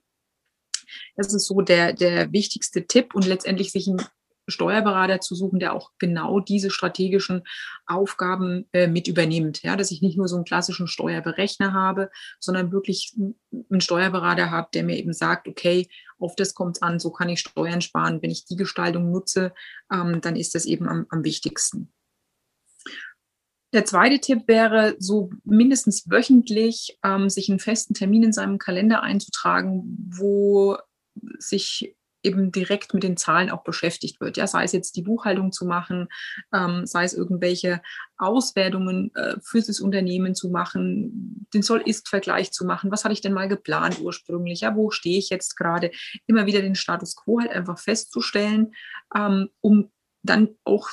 Das 1.17 1.34
ist 1.34 1.46
so 1.46 1.62
der, 1.62 1.91
der 1.91 2.32
wichtigste 2.32 2.88
Tipp 2.88 3.13
und 3.13 3.27
letztendlich 3.27 3.74
sich 3.74 3.88
ein 3.88 4.01
Steuerberater 4.47 5.19
zu 5.19 5.35
suchen, 5.35 5.59
der 5.59 5.73
auch 5.73 5.91
genau 5.99 6.39
diese 6.39 6.69
strategischen 6.69 7.43
Aufgaben 7.85 8.65
äh, 8.71 8.87
mit 8.87 9.07
übernimmt. 9.07 9.63
Ja, 9.63 9.75
dass 9.75 9.91
ich 9.91 10.01
nicht 10.01 10.17
nur 10.17 10.27
so 10.27 10.35
einen 10.35 10.45
klassischen 10.45 10.87
Steuerberechner 10.87 11.73
habe, 11.73 12.09
sondern 12.39 12.71
wirklich 12.71 13.15
einen 13.69 13.81
Steuerberater 13.81 14.51
habe, 14.51 14.69
der 14.73 14.83
mir 14.83 14.97
eben 14.97 15.13
sagt, 15.13 15.47
okay, 15.47 15.87
auf 16.19 16.35
das 16.35 16.53
kommt 16.53 16.77
es 16.77 16.81
an, 16.81 16.99
so 16.99 17.11
kann 17.11 17.29
ich 17.29 17.39
Steuern 17.39 17.81
sparen. 17.81 18.21
Wenn 18.21 18.31
ich 18.31 18.45
die 18.45 18.55
Gestaltung 18.55 19.11
nutze, 19.11 19.53
ähm, 19.91 20.21
dann 20.21 20.35
ist 20.35 20.55
das 20.55 20.65
eben 20.65 20.87
am, 20.87 21.05
am 21.09 21.23
wichtigsten. 21.23 21.91
Der 23.73 23.83
zweite 23.83 24.19
Tipp 24.19 24.47
wäre, 24.47 24.95
so 24.97 25.29
mindestens 25.43 26.09
wöchentlich 26.09 26.97
ähm, 27.03 27.29
sich 27.29 27.49
einen 27.49 27.59
festen 27.59 27.93
Termin 27.93 28.23
in 28.23 28.33
seinem 28.33 28.59
Kalender 28.59 29.03
einzutragen, 29.03 29.83
wo 30.09 30.77
sich 31.37 31.96
eben 32.27 32.51
direkt 32.51 32.93
mit 32.93 33.03
den 33.03 33.17
Zahlen 33.17 33.50
auch 33.50 33.63
beschäftigt 33.63 34.22
wird. 34.22 34.38
Ja, 34.38 34.46
sei 34.46 34.63
es 34.63 34.72
jetzt 34.72 34.96
die 34.96 35.01
Buchhaltung 35.01 35.51
zu 35.51 35.65
machen, 35.65 36.07
ähm, 36.53 36.86
sei 36.86 37.03
es 37.03 37.13
irgendwelche 37.13 37.81
Auswertungen 38.17 39.13
äh, 39.15 39.38
für 39.41 39.62
das 39.62 39.79
Unternehmen 39.79 40.36
zu 40.36 40.50
machen, 40.50 41.48
den 41.53 41.62
Soll-Ist-Vergleich 41.62 42.51
zu 42.51 42.65
machen. 42.65 42.91
Was 42.91 43.03
hatte 43.03 43.13
ich 43.13 43.22
denn 43.22 43.34
mal 43.34 43.48
geplant 43.48 44.00
ursprünglich? 44.01 44.62
Ja, 44.62 44.75
wo 44.75 44.91
stehe 44.91 45.17
ich 45.17 45.29
jetzt 45.29 45.55
gerade? 45.55 45.91
Immer 46.27 46.46
wieder 46.46 46.62
den 46.62 46.75
Status 46.75 47.15
quo 47.15 47.39
halt 47.39 47.51
einfach 47.51 47.79
festzustellen, 47.79 48.74
ähm, 49.15 49.50
um 49.62 49.91
dann 50.24 50.50
auch 50.63 50.89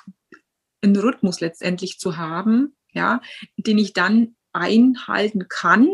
einen 0.83 0.97
Rhythmus 0.97 1.41
letztendlich 1.41 1.99
zu 1.99 2.17
haben, 2.17 2.77
ja, 2.93 3.21
den 3.57 3.79
ich 3.79 3.93
dann 3.93 4.37
einhalten 4.53 5.47
kann, 5.49 5.89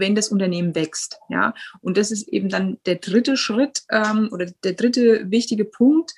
wenn 0.00 0.14
das 0.14 0.28
Unternehmen 0.28 0.74
wächst. 0.74 1.18
Ja? 1.28 1.54
Und 1.80 1.96
das 1.96 2.10
ist 2.10 2.28
eben 2.28 2.48
dann 2.48 2.78
der 2.86 2.96
dritte 2.96 3.36
Schritt 3.36 3.82
ähm, 3.90 4.28
oder 4.32 4.46
der 4.64 4.74
dritte 4.74 5.30
wichtige 5.30 5.64
Punkt, 5.64 6.12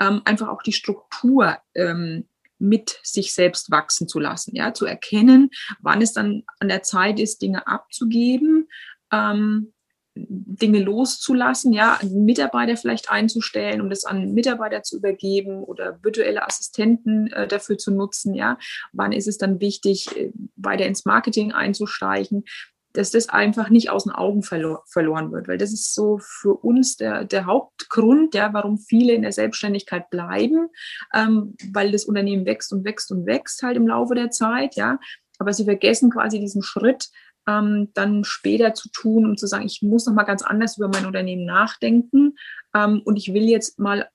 ähm, 0.00 0.22
einfach 0.24 0.48
auch 0.48 0.62
die 0.62 0.72
Struktur 0.72 1.58
ähm, 1.74 2.26
mit 2.58 3.00
sich 3.02 3.34
selbst 3.34 3.70
wachsen 3.70 4.06
zu 4.08 4.20
lassen, 4.20 4.54
ja, 4.54 4.72
zu 4.72 4.86
erkennen, 4.86 5.50
wann 5.80 6.00
es 6.00 6.12
dann 6.12 6.44
an 6.60 6.68
der 6.68 6.84
Zeit 6.84 7.18
ist, 7.18 7.42
Dinge 7.42 7.66
abzugeben, 7.66 8.68
ähm, 9.12 9.72
Dinge 10.14 10.80
loszulassen, 10.80 11.72
ja, 11.72 11.94
einen 11.94 12.24
Mitarbeiter 12.24 12.76
vielleicht 12.76 13.10
einzustellen, 13.10 13.80
um 13.80 13.88
das 13.88 14.04
an 14.04 14.32
Mitarbeiter 14.32 14.82
zu 14.82 14.98
übergeben 14.98 15.64
oder 15.64 15.98
virtuelle 16.02 16.46
Assistenten 16.46 17.32
äh, 17.32 17.48
dafür 17.48 17.78
zu 17.78 17.90
nutzen, 17.90 18.34
ja. 18.34 18.58
Wann 18.92 19.12
ist 19.12 19.26
es 19.26 19.38
dann 19.38 19.60
wichtig, 19.60 20.14
äh, 20.16 20.30
weiter 20.56 20.86
ins 20.86 21.04
Marketing 21.06 21.52
einzusteigen? 21.52 22.44
Dass 22.92 23.10
das 23.10 23.28
einfach 23.28 23.70
nicht 23.70 23.90
aus 23.90 24.04
den 24.04 24.12
Augen 24.12 24.42
verlor 24.42 24.82
verloren 24.86 25.32
wird, 25.32 25.48
weil 25.48 25.58
das 25.58 25.72
ist 25.72 25.94
so 25.94 26.18
für 26.18 26.54
uns 26.54 26.96
der, 26.96 27.24
der 27.24 27.46
Hauptgrund, 27.46 28.34
ja, 28.34 28.52
warum 28.52 28.78
viele 28.78 29.14
in 29.14 29.22
der 29.22 29.32
Selbstständigkeit 29.32 30.10
bleiben, 30.10 30.68
ähm, 31.14 31.54
weil 31.72 31.92
das 31.92 32.04
Unternehmen 32.04 32.46
wächst 32.46 32.72
und 32.72 32.84
wächst 32.84 33.10
und 33.10 33.26
wächst 33.26 33.62
halt 33.62 33.76
im 33.76 33.86
Laufe 33.86 34.14
der 34.14 34.30
Zeit, 34.30 34.76
ja, 34.76 34.98
aber 35.38 35.52
sie 35.52 35.64
vergessen 35.64 36.10
quasi 36.10 36.38
diesen 36.38 36.62
Schritt 36.62 37.08
ähm, 37.48 37.90
dann 37.94 38.24
später 38.24 38.74
zu 38.74 38.88
tun, 38.90 39.26
um 39.26 39.36
zu 39.36 39.46
sagen, 39.46 39.66
ich 39.66 39.82
muss 39.82 40.06
noch 40.06 40.14
mal 40.14 40.22
ganz 40.24 40.42
anders 40.42 40.76
über 40.76 40.88
mein 40.88 41.06
Unternehmen 41.06 41.44
nachdenken 41.44 42.36
ähm, 42.74 43.02
und 43.04 43.16
ich 43.16 43.32
will 43.34 43.44
jetzt 43.44 43.78
mal 43.78 44.08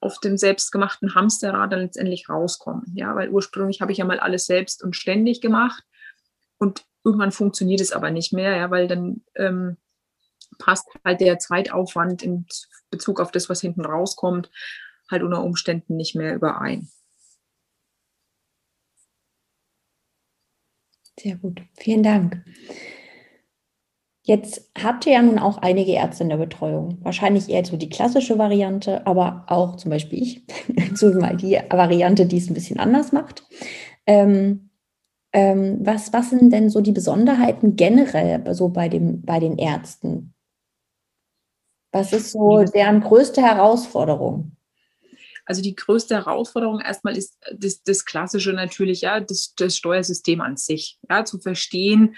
auf 0.00 0.18
dem 0.20 0.36
selbstgemachten 0.36 1.14
Hamsterrad 1.14 1.72
dann 1.72 1.80
letztendlich 1.80 2.28
rauskommen, 2.28 2.92
ja, 2.94 3.14
weil 3.14 3.30
ursprünglich 3.30 3.80
habe 3.80 3.92
ich 3.92 3.98
ja 3.98 4.04
mal 4.04 4.20
alles 4.20 4.44
selbst 4.46 4.82
und 4.82 4.96
ständig 4.96 5.40
gemacht 5.40 5.82
und 6.58 6.84
Irgendwann 7.04 7.32
funktioniert 7.32 7.80
es 7.80 7.92
aber 7.92 8.10
nicht 8.10 8.32
mehr, 8.32 8.56
ja, 8.56 8.70
weil 8.70 8.88
dann 8.88 9.22
ähm, 9.36 9.76
passt 10.58 10.88
halt 11.04 11.20
der 11.20 11.38
Zeitaufwand 11.38 12.22
in 12.22 12.46
Bezug 12.90 13.20
auf 13.20 13.30
das, 13.30 13.48
was 13.48 13.60
hinten 13.60 13.84
rauskommt, 13.84 14.50
halt 15.10 15.22
unter 15.22 15.42
Umständen 15.42 15.96
nicht 15.96 16.14
mehr 16.14 16.34
überein. 16.34 16.88
Sehr 21.18 21.36
gut, 21.36 21.62
vielen 21.74 22.02
Dank. 22.02 22.44
Jetzt 24.26 24.70
habt 24.82 25.06
ihr 25.06 25.12
ja 25.12 25.22
nun 25.22 25.38
auch 25.38 25.58
einige 25.58 25.92
Ärzte 25.92 26.22
in 26.22 26.30
der 26.30 26.38
Betreuung. 26.38 26.98
Wahrscheinlich 27.02 27.50
eher 27.50 27.64
so 27.64 27.76
die 27.76 27.90
klassische 27.90 28.38
Variante, 28.38 29.06
aber 29.06 29.44
auch 29.48 29.76
zum 29.76 29.90
Beispiel 29.90 30.22
ich, 30.22 30.42
so 30.94 31.12
mal 31.12 31.36
die 31.36 31.60
Variante, 31.68 32.24
die 32.24 32.38
es 32.38 32.48
ein 32.48 32.54
bisschen 32.54 32.80
anders 32.80 33.12
macht. 33.12 33.44
Ähm, 34.06 34.63
ähm, 35.34 35.78
was, 35.80 36.12
was 36.12 36.30
sind 36.30 36.52
denn 36.52 36.70
so 36.70 36.80
die 36.80 36.92
Besonderheiten 36.92 37.74
generell 37.74 38.54
so 38.54 38.68
bei, 38.68 38.88
dem, 38.88 39.22
bei 39.22 39.40
den 39.40 39.58
Ärzten? 39.58 40.32
Was 41.92 42.12
ist 42.12 42.30
so 42.30 42.62
deren 42.62 43.00
größte 43.00 43.42
Herausforderung? 43.42 44.52
Also 45.44 45.60
die 45.60 45.74
größte 45.74 46.14
Herausforderung 46.14 46.80
erstmal 46.80 47.16
ist 47.16 47.36
das, 47.52 47.82
das 47.82 48.04
Klassische 48.04 48.52
natürlich, 48.52 49.02
ja, 49.02 49.20
das, 49.20 49.54
das 49.56 49.76
Steuersystem 49.76 50.40
an 50.40 50.56
sich. 50.56 50.98
Ja, 51.10 51.24
zu 51.24 51.38
verstehen, 51.38 52.14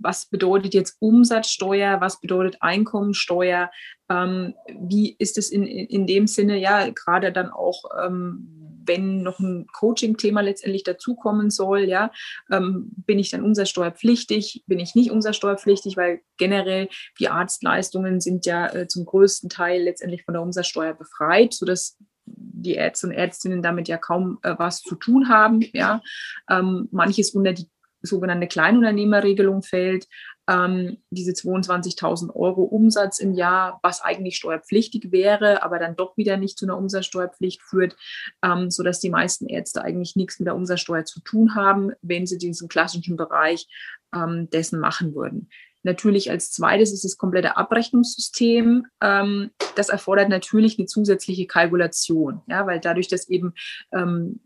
was 0.00 0.26
bedeutet 0.26 0.74
jetzt 0.74 0.96
Umsatzsteuer, 0.98 2.00
was 2.00 2.20
bedeutet 2.20 2.60
Einkommensteuer, 2.60 3.70
ähm, 4.10 4.54
wie 4.68 5.14
ist 5.18 5.38
es 5.38 5.50
in, 5.50 5.62
in 5.64 6.06
dem 6.06 6.26
Sinne, 6.26 6.58
ja, 6.58 6.90
gerade 6.90 7.32
dann 7.32 7.50
auch 7.50 7.84
ähm, 8.04 8.69
wenn 8.90 9.22
noch 9.22 9.38
ein 9.38 9.68
Coaching-Thema 9.72 10.40
letztendlich 10.40 10.82
dazukommen 10.82 11.50
soll, 11.50 11.82
ja, 11.84 12.10
ähm, 12.50 12.90
bin 13.06 13.20
ich 13.20 13.30
dann 13.30 13.44
umsatzsteuerpflichtig, 13.44 14.64
bin 14.66 14.80
ich 14.80 14.96
nicht 14.96 15.12
umsatzsteuerpflichtig, 15.12 15.96
weil 15.96 16.22
generell 16.38 16.88
die 17.20 17.28
Arztleistungen 17.28 18.20
sind 18.20 18.46
ja 18.46 18.66
äh, 18.66 18.88
zum 18.88 19.04
größten 19.04 19.48
Teil 19.48 19.82
letztendlich 19.82 20.24
von 20.24 20.34
der 20.34 20.42
Umsatzsteuer 20.42 20.94
befreit, 20.94 21.54
sodass 21.54 21.96
die 22.26 22.74
Ärzte 22.74 23.06
und 23.06 23.12
Ärztinnen 23.12 23.62
damit 23.62 23.86
ja 23.86 23.96
kaum 23.96 24.38
äh, 24.42 24.54
was 24.58 24.82
zu 24.82 24.96
tun 24.96 25.28
haben. 25.28 25.64
Ja. 25.72 26.02
Ähm, 26.48 26.88
manches 26.90 27.30
unter 27.30 27.52
die 27.52 27.68
sogenannte 28.02 28.48
Kleinunternehmerregelung 28.48 29.62
fällt, 29.62 30.06
ähm, 30.50 30.98
diese 31.10 31.30
22.000 31.30 32.34
Euro 32.34 32.62
Umsatz 32.62 33.20
im 33.20 33.32
Jahr, 33.32 33.78
was 33.82 34.02
eigentlich 34.02 34.36
steuerpflichtig 34.36 35.12
wäre, 35.12 35.62
aber 35.62 35.78
dann 35.78 35.94
doch 35.94 36.16
wieder 36.16 36.36
nicht 36.36 36.58
zu 36.58 36.66
einer 36.66 36.76
Umsatzsteuerpflicht 36.76 37.62
führt, 37.62 37.96
ähm, 38.42 38.70
sodass 38.70 38.98
die 38.98 39.10
meisten 39.10 39.46
Ärzte 39.46 39.82
eigentlich 39.82 40.16
nichts 40.16 40.40
mit 40.40 40.46
der 40.46 40.56
Umsatzsteuer 40.56 41.04
zu 41.04 41.20
tun 41.20 41.54
haben, 41.54 41.92
wenn 42.02 42.26
sie 42.26 42.36
diesen 42.36 42.68
klassischen 42.68 43.16
Bereich 43.16 43.68
ähm, 44.12 44.50
dessen 44.50 44.80
machen 44.80 45.14
würden. 45.14 45.48
Natürlich 45.82 46.30
als 46.30 46.50
zweites 46.50 46.92
ist 46.92 47.04
das 47.04 47.16
komplette 47.16 47.56
Abrechnungssystem. 47.56 48.86
Ähm, 49.00 49.50
das 49.76 49.88
erfordert 49.88 50.28
natürlich 50.28 50.78
eine 50.78 50.86
zusätzliche 50.86 51.46
Kalkulation, 51.46 52.42
ja, 52.48 52.66
weil 52.66 52.80
dadurch, 52.80 53.06
dass 53.06 53.28
eben 53.28 53.54
ähm, 53.92 54.40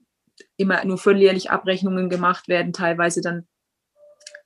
immer 0.57 0.85
nur 0.85 0.99
vierteljährlich 0.99 1.51
Abrechnungen 1.51 2.11
gemacht 2.11 2.47
werden, 2.47 2.73
teilweise 2.73 3.23
dann 3.23 3.47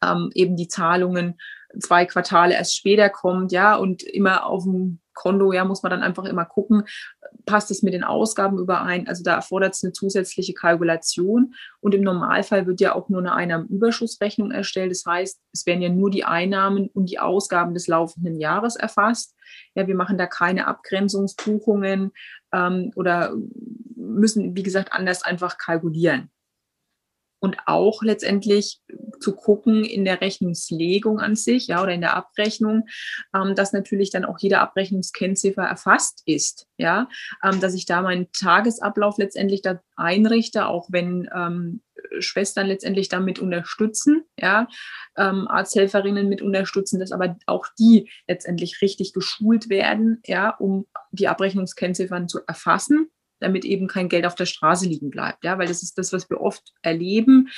ähm, 0.02 0.30
eben 0.34 0.56
die 0.56 0.68
Zahlungen 0.68 1.38
zwei 1.80 2.06
Quartale 2.06 2.54
erst 2.54 2.76
später 2.76 3.10
kommt, 3.10 3.52
ja, 3.52 3.76
und 3.76 4.02
immer 4.02 4.46
auf 4.46 4.64
dem 4.64 5.00
Konto, 5.12 5.52
ja, 5.52 5.64
muss 5.64 5.82
man 5.82 5.90
dann 5.90 6.02
einfach 6.02 6.24
immer 6.24 6.44
gucken, 6.44 6.84
passt 7.44 7.70
es 7.70 7.82
mit 7.82 7.92
den 7.92 8.04
Ausgaben 8.04 8.58
überein? 8.58 9.08
Also 9.08 9.24
da 9.24 9.34
erfordert 9.34 9.74
es 9.74 9.82
eine 9.82 9.92
zusätzliche 9.92 10.54
Kalkulation 10.54 11.54
und 11.80 11.94
im 11.94 12.02
Normalfall 12.02 12.66
wird 12.66 12.80
ja 12.80 12.94
auch 12.94 13.08
nur 13.08 13.20
eine 13.20 13.34
Einnahmenüberschussrechnung 13.34 14.52
erstellt. 14.52 14.92
Das 14.92 15.04
heißt, 15.04 15.40
es 15.52 15.66
werden 15.66 15.82
ja 15.82 15.88
nur 15.88 16.10
die 16.10 16.24
Einnahmen 16.24 16.88
und 16.88 17.10
die 17.10 17.18
Ausgaben 17.18 17.74
des 17.74 17.88
laufenden 17.88 18.38
Jahres 18.38 18.76
erfasst. 18.76 19.34
Ja, 19.74 19.86
wir 19.88 19.96
machen 19.96 20.18
da 20.18 20.26
keine 20.26 20.68
Abgrenzungsbuchungen 20.68 22.12
ähm, 22.52 22.92
oder 22.94 23.34
müssen, 23.96 24.56
wie 24.56 24.62
gesagt, 24.62 24.92
anders 24.92 25.22
einfach 25.22 25.58
kalkulieren 25.58 26.30
und 27.40 27.56
auch 27.66 28.02
letztendlich 28.02 28.80
zu 29.20 29.34
gucken 29.34 29.84
in 29.84 30.04
der 30.04 30.20
Rechnungslegung 30.20 31.20
an 31.20 31.36
sich, 31.36 31.68
ja, 31.68 31.82
oder 31.82 31.92
in 31.92 32.00
der 32.00 32.16
Abrechnung, 32.16 32.86
ähm, 33.34 33.54
dass 33.54 33.72
natürlich 33.72 34.10
dann 34.10 34.24
auch 34.24 34.38
jede 34.38 34.60
Abrechnungskennziffer 34.60 35.62
erfasst 35.62 36.22
ist, 36.26 36.66
ja, 36.76 37.08
ähm, 37.44 37.60
dass 37.60 37.74
ich 37.74 37.86
da 37.86 38.02
meinen 38.02 38.30
Tagesablauf 38.32 39.18
letztendlich 39.18 39.62
da 39.62 39.80
einrichte, 39.96 40.66
auch 40.66 40.88
wenn 40.90 41.28
ähm, 41.34 41.82
Schwestern 42.20 42.66
letztendlich 42.66 43.08
damit 43.08 43.38
unterstützen, 43.38 44.24
ja, 44.38 44.68
ähm, 45.16 45.48
Arzthelferinnen 45.48 46.28
mit 46.28 46.42
unterstützen, 46.42 47.00
dass 47.00 47.12
aber 47.12 47.36
auch 47.46 47.66
die 47.78 48.10
letztendlich 48.26 48.80
richtig 48.82 49.12
geschult 49.12 49.68
werden, 49.68 50.22
ja, 50.26 50.50
um 50.50 50.86
die 51.10 51.28
Abrechnungskennziffern 51.28 52.28
zu 52.28 52.40
erfassen 52.46 53.10
damit 53.40 53.64
eben 53.64 53.86
kein 53.86 54.08
Geld 54.08 54.26
auf 54.26 54.34
der 54.34 54.46
Straße 54.46 54.86
liegen 54.86 55.10
bleibt. 55.10 55.44
Ja, 55.44 55.58
weil 55.58 55.68
das 55.68 55.82
ist 55.82 55.98
das, 55.98 56.12
was 56.12 56.28
wir 56.30 56.40
oft 56.40 56.72
erleben, 56.82 57.48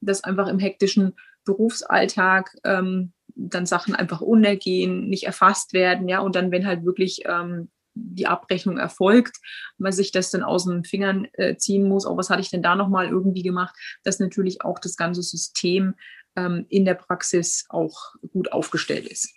dass 0.00 0.24
einfach 0.24 0.48
im 0.48 0.58
hektischen 0.58 1.14
Berufsalltag 1.44 2.56
ähm, 2.64 3.12
dann 3.34 3.66
Sachen 3.66 3.94
einfach 3.94 4.20
untergehen, 4.20 5.08
nicht 5.08 5.24
erfasst 5.24 5.72
werden, 5.72 6.08
ja, 6.08 6.20
und 6.20 6.36
dann, 6.36 6.50
wenn 6.50 6.66
halt 6.66 6.84
wirklich 6.84 7.22
ähm, 7.26 7.70
die 7.94 8.26
Abrechnung 8.26 8.78
erfolgt, 8.78 9.38
man 9.78 9.92
sich 9.92 10.12
das 10.12 10.30
dann 10.30 10.42
aus 10.42 10.64
den 10.64 10.84
Fingern 10.84 11.26
äh, 11.34 11.56
ziehen 11.56 11.88
muss, 11.88 12.06
oh, 12.06 12.16
was 12.16 12.30
hatte 12.30 12.40
ich 12.40 12.50
denn 12.50 12.62
da 12.62 12.74
nochmal 12.76 13.08
irgendwie 13.08 13.42
gemacht, 13.42 13.74
dass 14.04 14.20
natürlich 14.20 14.62
auch 14.62 14.78
das 14.78 14.96
ganze 14.96 15.22
System 15.22 15.94
ähm, 16.36 16.66
in 16.68 16.84
der 16.84 16.94
Praxis 16.94 17.66
auch 17.68 18.14
gut 18.32 18.52
aufgestellt 18.52 19.06
ist. 19.06 19.34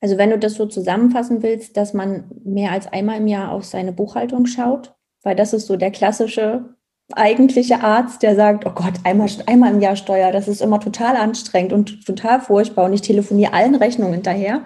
Also 0.00 0.16
wenn 0.16 0.30
du 0.30 0.38
das 0.38 0.54
so 0.54 0.66
zusammenfassen 0.66 1.42
willst, 1.42 1.76
dass 1.76 1.92
man 1.92 2.30
mehr 2.44 2.70
als 2.70 2.86
einmal 2.86 3.18
im 3.18 3.26
Jahr 3.26 3.50
auf 3.50 3.64
seine 3.64 3.92
Buchhaltung 3.92 4.46
schaut, 4.46 4.94
weil 5.28 5.36
das 5.36 5.52
ist 5.52 5.66
so 5.66 5.76
der 5.76 5.90
klassische 5.90 6.64
eigentliche 7.12 7.82
Arzt, 7.82 8.22
der 8.22 8.34
sagt, 8.34 8.64
oh 8.64 8.70
Gott, 8.70 8.94
einmal, 9.04 9.28
einmal 9.44 9.74
im 9.74 9.80
Jahr 9.80 9.94
Steuer, 9.94 10.32
das 10.32 10.48
ist 10.48 10.62
immer 10.62 10.80
total 10.80 11.16
anstrengend 11.16 11.74
und 11.74 12.06
total 12.06 12.40
furchtbar 12.40 12.86
und 12.86 12.94
ich 12.94 13.02
telefoniere 13.02 13.52
allen 13.52 13.74
Rechnungen 13.74 14.14
hinterher. 14.14 14.64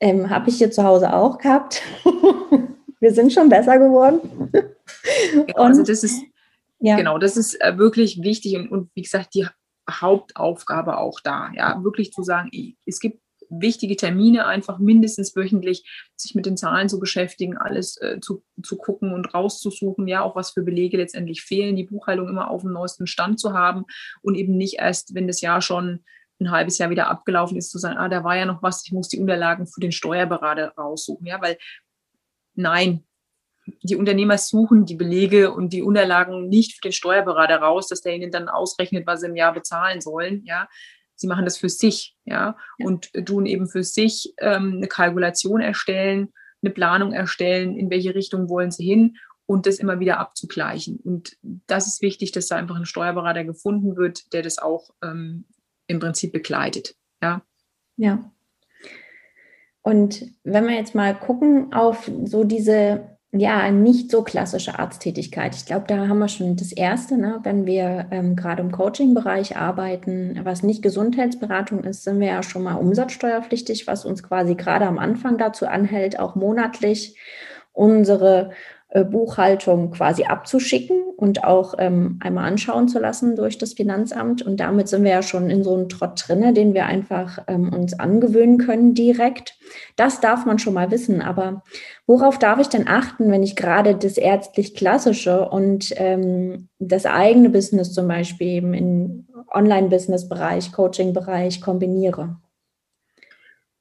Ähm, 0.00 0.28
Habe 0.28 0.50
ich 0.50 0.58
hier 0.58 0.70
zu 0.70 0.84
Hause 0.84 1.14
auch 1.14 1.38
gehabt. 1.38 1.80
Wir 3.00 3.14
sind 3.14 3.32
schon 3.32 3.48
besser 3.48 3.78
geworden. 3.78 4.20
Genau, 5.32 5.62
also 5.62 5.82
das 5.82 6.04
ist, 6.04 6.22
ja. 6.80 6.96
genau, 6.96 7.16
das 7.16 7.38
ist 7.38 7.58
äh, 7.62 7.78
wirklich 7.78 8.22
wichtig 8.22 8.56
und, 8.56 8.70
und 8.70 8.90
wie 8.94 9.02
gesagt, 9.02 9.34
die 9.34 9.46
Hauptaufgabe 9.90 10.98
auch 10.98 11.18
da, 11.24 11.50
ja, 11.54 11.82
wirklich 11.82 12.12
zu 12.12 12.22
sagen, 12.22 12.50
es 12.84 13.00
gibt 13.00 13.20
wichtige 13.50 13.96
Termine 13.96 14.46
einfach 14.46 14.78
mindestens 14.78 15.34
wöchentlich 15.36 15.84
sich 16.16 16.34
mit 16.34 16.46
den 16.46 16.56
Zahlen 16.56 16.88
zu 16.88 16.98
beschäftigen, 16.98 17.56
alles 17.56 17.96
äh, 18.00 18.20
zu, 18.20 18.42
zu 18.62 18.76
gucken 18.76 19.12
und 19.12 19.32
rauszusuchen, 19.34 20.06
ja, 20.06 20.22
auch 20.22 20.36
was 20.36 20.50
für 20.50 20.62
Belege 20.62 20.96
letztendlich 20.96 21.42
fehlen, 21.42 21.76
die 21.76 21.84
Buchhaltung 21.84 22.28
immer 22.28 22.50
auf 22.50 22.62
dem 22.62 22.72
neuesten 22.72 23.06
Stand 23.06 23.40
zu 23.40 23.52
haben 23.52 23.84
und 24.22 24.34
eben 24.34 24.56
nicht 24.56 24.78
erst, 24.78 25.14
wenn 25.14 25.26
das 25.26 25.40
Jahr 25.40 25.60
schon 25.60 26.04
ein 26.40 26.50
halbes 26.50 26.78
Jahr 26.78 26.90
wieder 26.90 27.08
abgelaufen 27.08 27.56
ist, 27.56 27.70
zu 27.70 27.78
sagen, 27.78 27.96
ah, 27.96 28.08
da 28.08 28.24
war 28.24 28.36
ja 28.36 28.44
noch 28.44 28.62
was, 28.62 28.84
ich 28.84 28.92
muss 28.92 29.08
die 29.08 29.20
Unterlagen 29.20 29.66
für 29.66 29.80
den 29.80 29.92
Steuerberater 29.92 30.74
raussuchen, 30.76 31.26
ja, 31.26 31.40
weil 31.40 31.58
nein, 32.54 33.04
die 33.82 33.96
Unternehmer 33.96 34.38
suchen 34.38 34.84
die 34.84 34.96
Belege 34.96 35.52
und 35.52 35.72
die 35.72 35.82
Unterlagen 35.82 36.48
nicht 36.48 36.74
für 36.74 36.82
den 36.82 36.92
Steuerberater 36.92 37.56
raus, 37.56 37.88
dass 37.88 38.02
der 38.02 38.14
ihnen 38.14 38.30
dann 38.30 38.48
ausrechnet, 38.48 39.06
was 39.06 39.20
sie 39.20 39.28
im 39.28 39.36
Jahr 39.36 39.54
bezahlen 39.54 40.00
sollen. 40.00 40.44
Ja, 40.44 40.68
sie 41.16 41.26
machen 41.26 41.44
das 41.44 41.58
für 41.58 41.68
sich. 41.68 42.16
Ja, 42.24 42.56
ja. 42.78 42.86
und 42.86 43.10
tun 43.26 43.46
eben 43.46 43.68
für 43.68 43.84
sich 43.84 44.34
ähm, 44.38 44.74
eine 44.76 44.88
Kalkulation 44.88 45.60
erstellen, 45.60 46.32
eine 46.62 46.72
Planung 46.72 47.12
erstellen, 47.12 47.76
in 47.76 47.90
welche 47.90 48.14
Richtung 48.14 48.48
wollen 48.48 48.70
sie 48.70 48.84
hin 48.84 49.16
und 49.46 49.66
das 49.66 49.78
immer 49.78 50.00
wieder 50.00 50.18
abzugleichen. 50.18 50.98
Und 50.98 51.36
das 51.66 51.86
ist 51.86 52.02
wichtig, 52.02 52.32
dass 52.32 52.46
da 52.46 52.56
einfach 52.56 52.76
ein 52.76 52.86
Steuerberater 52.86 53.44
gefunden 53.44 53.96
wird, 53.96 54.32
der 54.32 54.42
das 54.42 54.58
auch 54.58 54.90
ähm, 55.02 55.44
im 55.86 56.00
Prinzip 56.00 56.32
begleitet. 56.32 56.96
Ja. 57.22 57.42
Ja. 57.96 58.30
Und 59.82 60.26
wenn 60.44 60.66
wir 60.66 60.74
jetzt 60.74 60.94
mal 60.94 61.14
gucken 61.14 61.74
auf 61.74 62.10
so 62.24 62.44
diese 62.44 63.13
ja, 63.36 63.68
nicht 63.72 64.12
so 64.12 64.22
klassische 64.22 64.78
Arzttätigkeit. 64.78 65.56
Ich 65.56 65.66
glaube, 65.66 65.86
da 65.88 66.06
haben 66.06 66.20
wir 66.20 66.28
schon 66.28 66.54
das 66.54 66.70
Erste, 66.70 67.18
ne? 67.18 67.40
wenn 67.42 67.66
wir 67.66 68.06
ähm, 68.12 68.36
gerade 68.36 68.62
im 68.62 68.70
Coaching-Bereich 68.70 69.56
arbeiten, 69.56 70.38
was 70.44 70.62
nicht 70.62 70.82
Gesundheitsberatung 70.82 71.82
ist, 71.82 72.04
sind 72.04 72.20
wir 72.20 72.28
ja 72.28 72.42
schon 72.44 72.62
mal 72.62 72.76
umsatzsteuerpflichtig, 72.76 73.88
was 73.88 74.04
uns 74.04 74.22
quasi 74.22 74.54
gerade 74.54 74.86
am 74.86 74.98
Anfang 74.98 75.36
dazu 75.36 75.66
anhält, 75.66 76.18
auch 76.20 76.36
monatlich 76.36 77.18
unsere 77.72 78.50
Buchhaltung 79.02 79.90
quasi 79.90 80.24
abzuschicken 80.24 81.04
und 81.16 81.42
auch 81.42 81.74
ähm, 81.78 82.18
einmal 82.22 82.44
anschauen 82.44 82.86
zu 82.86 83.00
lassen 83.00 83.34
durch 83.34 83.58
das 83.58 83.72
Finanzamt. 83.72 84.42
Und 84.42 84.60
damit 84.60 84.88
sind 84.88 85.02
wir 85.02 85.10
ja 85.10 85.22
schon 85.22 85.50
in 85.50 85.64
so 85.64 85.74
einem 85.74 85.88
Trott 85.88 86.22
drinne, 86.26 86.52
den 86.52 86.74
wir 86.74 86.86
einfach 86.86 87.38
ähm, 87.48 87.72
uns 87.72 87.98
angewöhnen 87.98 88.58
können 88.58 88.94
direkt. 88.94 89.56
Das 89.96 90.20
darf 90.20 90.46
man 90.46 90.58
schon 90.58 90.74
mal 90.74 90.90
wissen. 90.90 91.22
Aber 91.22 91.64
worauf 92.06 92.38
darf 92.38 92.60
ich 92.60 92.68
denn 92.68 92.86
achten, 92.86 93.30
wenn 93.32 93.42
ich 93.42 93.56
gerade 93.56 93.96
das 93.96 94.16
ärztlich-klassische 94.16 95.48
und 95.48 95.92
ähm, 95.96 96.68
das 96.78 97.06
eigene 97.06 97.50
Business 97.50 97.92
zum 97.92 98.06
Beispiel 98.06 98.48
eben 98.48 98.74
im 98.74 99.26
Online-Business-Bereich, 99.52 100.72
Coaching-Bereich 100.72 101.60
kombiniere? 101.60 102.36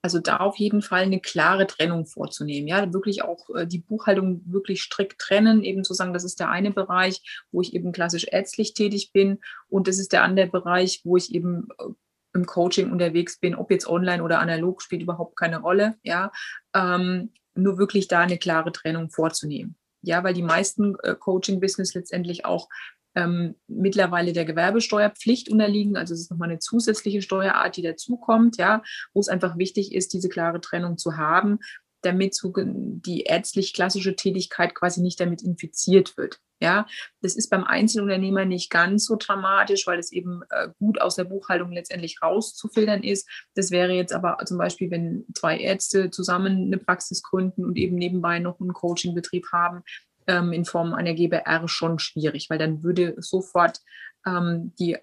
Also 0.06 0.20
da 0.20 0.38
auf 0.38 0.58
jeden 0.58 0.82
Fall 0.82 1.04
eine 1.04 1.22
klare 1.22 1.66
Trennung 1.66 2.06
vorzunehmen. 2.06 2.68
Ja, 2.68 2.92
wirklich 2.92 3.24
auch 3.24 3.50
äh, 3.56 3.66
die 3.66 3.80
Buchhaltung 3.80 4.42
wirklich 4.46 4.84
strikt 4.84 5.18
trennen, 5.18 5.64
eben 5.64 5.86
zu 5.86 5.94
sagen, 5.94 6.14
das 6.14 6.26
ist 6.26 6.42
der 6.42 6.50
eine 6.50 6.72
Bereich, 6.72 7.22
wo 7.52 7.62
ich 7.62 7.74
eben 7.74 7.94
klassisch 7.94 8.26
ärztlich 8.30 8.74
tätig 8.74 9.14
bin 9.14 9.40
und 9.70 9.88
das 9.88 10.00
ist 10.00 10.12
der 10.12 10.24
andere 10.24 10.48
Bereich, 10.48 11.02
wo 11.06 11.16
ich 11.16 11.34
eben 11.34 11.70
äh, 11.80 11.86
im 12.34 12.46
Coaching 12.46 12.92
unterwegs 12.92 13.40
bin, 13.40 13.56
ob 13.56 13.72
jetzt 13.72 13.88
online 13.88 14.24
oder 14.24 14.40
analog, 14.40 14.82
spielt 14.82 15.04
überhaupt 15.04 15.38
keine 15.38 15.62
Rolle. 15.62 15.96
Ja, 16.04 16.32
ähm, 16.76 17.32
nur 17.56 17.78
wirklich 17.78 18.10
da 18.10 18.22
eine 18.22 18.38
klare 18.38 18.74
Trennung 18.74 19.10
vorzunehmen. 19.10 19.78
Ja, 20.02 20.24
weil 20.26 20.34
die 20.34 20.42
meisten 20.42 20.96
äh, 21.04 21.16
Coaching-Business 21.16 21.94
letztendlich 21.94 22.44
auch 22.44 22.68
ähm, 23.16 23.56
mittlerweile 23.68 24.34
der 24.34 24.46
Gewerbesteuerpflicht 24.46 25.50
unterliegen. 25.50 25.98
Also 25.98 26.14
es 26.14 26.22
ist 26.22 26.32
nochmal 26.32 26.50
eine 26.50 26.60
zusätzliche 26.60 27.22
Steuerart, 27.22 27.78
die 27.78 27.82
dazukommt, 27.82 28.58
ja, 28.58 28.82
wo 29.14 29.20
es 29.20 29.28
einfach 29.28 29.58
wichtig 29.58 29.94
ist, 29.94 30.14
diese 30.14 30.30
klare 30.30 30.62
Trennung 30.62 30.98
zu 30.98 31.18
haben, 31.18 31.60
damit 32.02 32.36
so 32.36 32.54
die 32.56 33.22
ärztlich 33.22 33.74
klassische 33.74 34.16
Tätigkeit 34.16 34.76
quasi 34.76 35.02
nicht 35.02 35.20
damit 35.20 35.42
infiziert 35.42 36.18
wird. 36.18 36.40
Ja, 36.62 36.86
das 37.22 37.36
ist 37.36 37.50
beim 37.50 37.66
Einzelunternehmer 37.66 38.46
nicht 38.46 38.70
ganz 38.70 39.06
so 39.06 39.18
dramatisch, 39.18 39.86
weil 39.86 40.00
es 40.00 40.14
eben 40.14 40.44
äh, 40.50 40.70
gut 40.80 41.02
aus 41.02 41.16
der 41.16 41.26
Buchhaltung 41.26 41.74
letztendlich 41.74 42.22
rauszufiltern 42.22 43.04
ist. 43.04 43.30
Das 43.54 43.70
wäre 43.72 43.92
jetzt 43.92 44.14
aber 44.14 44.38
zum 44.46 44.58
Beispiel, 44.60 44.90
wenn 44.90 45.26
zwei 45.36 45.58
Ärzte 45.58 46.10
zusammen 46.10 46.68
eine 46.68 46.78
Praxis 46.78 47.22
gründen 47.22 47.66
und 47.66 47.78
eben 47.78 47.98
nebenbei 47.98 48.40
noch 48.40 48.62
einen 48.62 48.72
Coachingbetrieb 48.72 49.48
haben, 49.52 49.84
ähm, 50.28 50.54
in 50.54 50.66
Form 50.66 50.94
einer 50.94 51.14
GBR 51.14 51.68
schon 51.68 52.00
schwierig, 52.00 52.50
weil 52.50 52.58
dann 52.58 52.84
würde 52.84 53.16
sofort 53.18 53.80
ähm, 54.26 54.74
die 54.80 54.98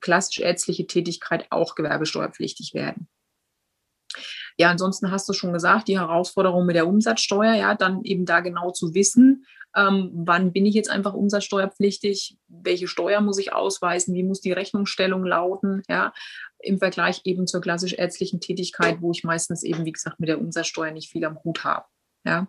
klassisch 0.00 0.40
ärztliche 0.40 0.86
Tätigkeit 0.86 1.46
auch 1.50 1.74
gewerbesteuerpflichtig 1.74 2.74
werden. 2.74 3.08
Ja, 4.56 4.70
ansonsten 4.70 5.10
hast 5.10 5.28
du 5.28 5.32
schon 5.32 5.52
gesagt, 5.52 5.88
die 5.88 5.98
Herausforderung 5.98 6.66
mit 6.66 6.76
der 6.76 6.86
Umsatzsteuer, 6.86 7.54
ja, 7.54 7.74
dann 7.74 8.04
eben 8.04 8.24
da 8.24 8.40
genau 8.40 8.70
zu 8.70 8.94
wissen, 8.94 9.46
ähm, 9.76 10.10
wann 10.14 10.52
bin 10.52 10.66
ich 10.66 10.74
jetzt 10.74 10.90
einfach 10.90 11.14
umsatzsteuerpflichtig, 11.14 12.38
welche 12.46 12.86
Steuer 12.86 13.20
muss 13.20 13.38
ich 13.38 13.52
ausweisen, 13.52 14.14
wie 14.14 14.22
muss 14.22 14.40
die 14.40 14.52
Rechnungsstellung 14.52 15.24
lauten, 15.24 15.82
ja, 15.88 16.12
im 16.60 16.78
Vergleich 16.78 17.22
eben 17.24 17.46
zur 17.46 17.60
klassisch 17.60 17.94
ärztlichen 17.94 18.40
Tätigkeit, 18.40 19.00
wo 19.00 19.10
ich 19.10 19.24
meistens 19.24 19.64
eben, 19.64 19.84
wie 19.84 19.92
gesagt, 19.92 20.20
mit 20.20 20.28
der 20.28 20.40
Umsatzsteuer 20.40 20.92
nicht 20.92 21.10
viel 21.10 21.24
am 21.24 21.42
Hut 21.42 21.64
habe. 21.64 21.86
Ja. 22.24 22.46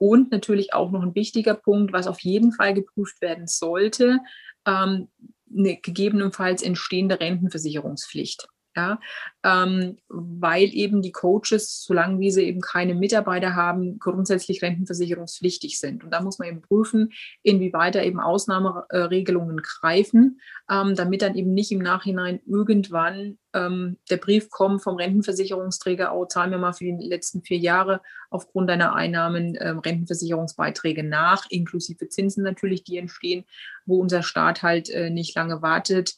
Und 0.00 0.30
natürlich 0.30 0.72
auch 0.72 0.90
noch 0.90 1.02
ein 1.02 1.14
wichtiger 1.14 1.54
Punkt, 1.54 1.92
was 1.92 2.06
auf 2.06 2.20
jeden 2.20 2.52
Fall 2.52 2.72
geprüft 2.72 3.20
werden 3.20 3.46
sollte, 3.46 4.20
ähm, 4.66 5.08
eine 5.54 5.76
gegebenenfalls 5.76 6.62
entstehende 6.62 7.20
Rentenversicherungspflicht. 7.20 8.48
Ja, 8.76 9.00
ähm, 9.42 9.98
weil 10.08 10.72
eben 10.72 11.02
die 11.02 11.10
Coaches, 11.10 11.82
solange 11.82 12.20
wie 12.20 12.30
sie 12.30 12.44
eben 12.44 12.60
keine 12.60 12.94
Mitarbeiter 12.94 13.56
haben, 13.56 13.98
grundsätzlich 13.98 14.62
rentenversicherungspflichtig 14.62 15.80
sind. 15.80 16.04
Und 16.04 16.10
da 16.12 16.20
muss 16.22 16.38
man 16.38 16.46
eben 16.46 16.62
prüfen, 16.62 17.12
inwieweit 17.42 17.96
da 17.96 18.02
eben 18.02 18.20
Ausnahmeregelungen 18.20 19.56
greifen, 19.56 20.40
ähm, 20.70 20.94
damit 20.94 21.22
dann 21.22 21.34
eben 21.34 21.52
nicht 21.52 21.72
im 21.72 21.80
Nachhinein 21.80 22.40
irgendwann 22.46 23.38
ähm, 23.52 23.98
der 24.08 24.18
Brief 24.18 24.50
kommt 24.50 24.82
vom 24.82 24.96
Rentenversicherungsträger, 24.96 26.14
oh, 26.14 26.24
zahl 26.26 26.48
mir 26.48 26.58
mal 26.58 26.72
für 26.72 26.84
die 26.84 27.08
letzten 27.08 27.42
vier 27.42 27.58
Jahre 27.58 28.00
aufgrund 28.30 28.70
deiner 28.70 28.94
Einnahmen 28.94 29.56
ähm, 29.60 29.80
Rentenversicherungsbeiträge 29.80 31.02
nach, 31.02 31.46
inklusive 31.50 32.08
Zinsen 32.08 32.44
natürlich, 32.44 32.84
die 32.84 32.98
entstehen, 32.98 33.44
wo 33.86 34.00
unser 34.00 34.22
Staat 34.22 34.62
halt 34.62 34.90
äh, 34.90 35.10
nicht 35.10 35.34
lange 35.34 35.62
wartet. 35.62 36.16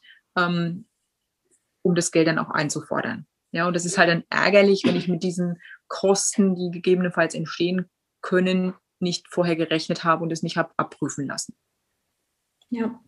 Um 1.82 1.94
das 1.94 2.12
Geld 2.12 2.28
dann 2.28 2.38
auch 2.38 2.50
einzufordern. 2.50 3.26
Ja, 3.52 3.66
und 3.66 3.74
das 3.74 3.84
ist 3.84 3.98
halt 3.98 4.08
dann 4.08 4.24
ärgerlich, 4.30 4.82
wenn 4.84 4.96
ich 4.96 5.08
mit 5.08 5.22
diesen 5.22 5.60
Kosten, 5.88 6.54
die 6.54 6.70
gegebenenfalls 6.70 7.34
entstehen 7.34 7.90
können, 8.22 8.74
nicht 8.98 9.26
vorher 9.28 9.56
gerechnet 9.56 10.04
habe 10.04 10.22
und 10.22 10.32
es 10.32 10.42
nicht 10.42 10.56
habe 10.56 10.72
abprüfen 10.76 11.26
lassen. 11.26 11.54
Ja. 12.70 13.00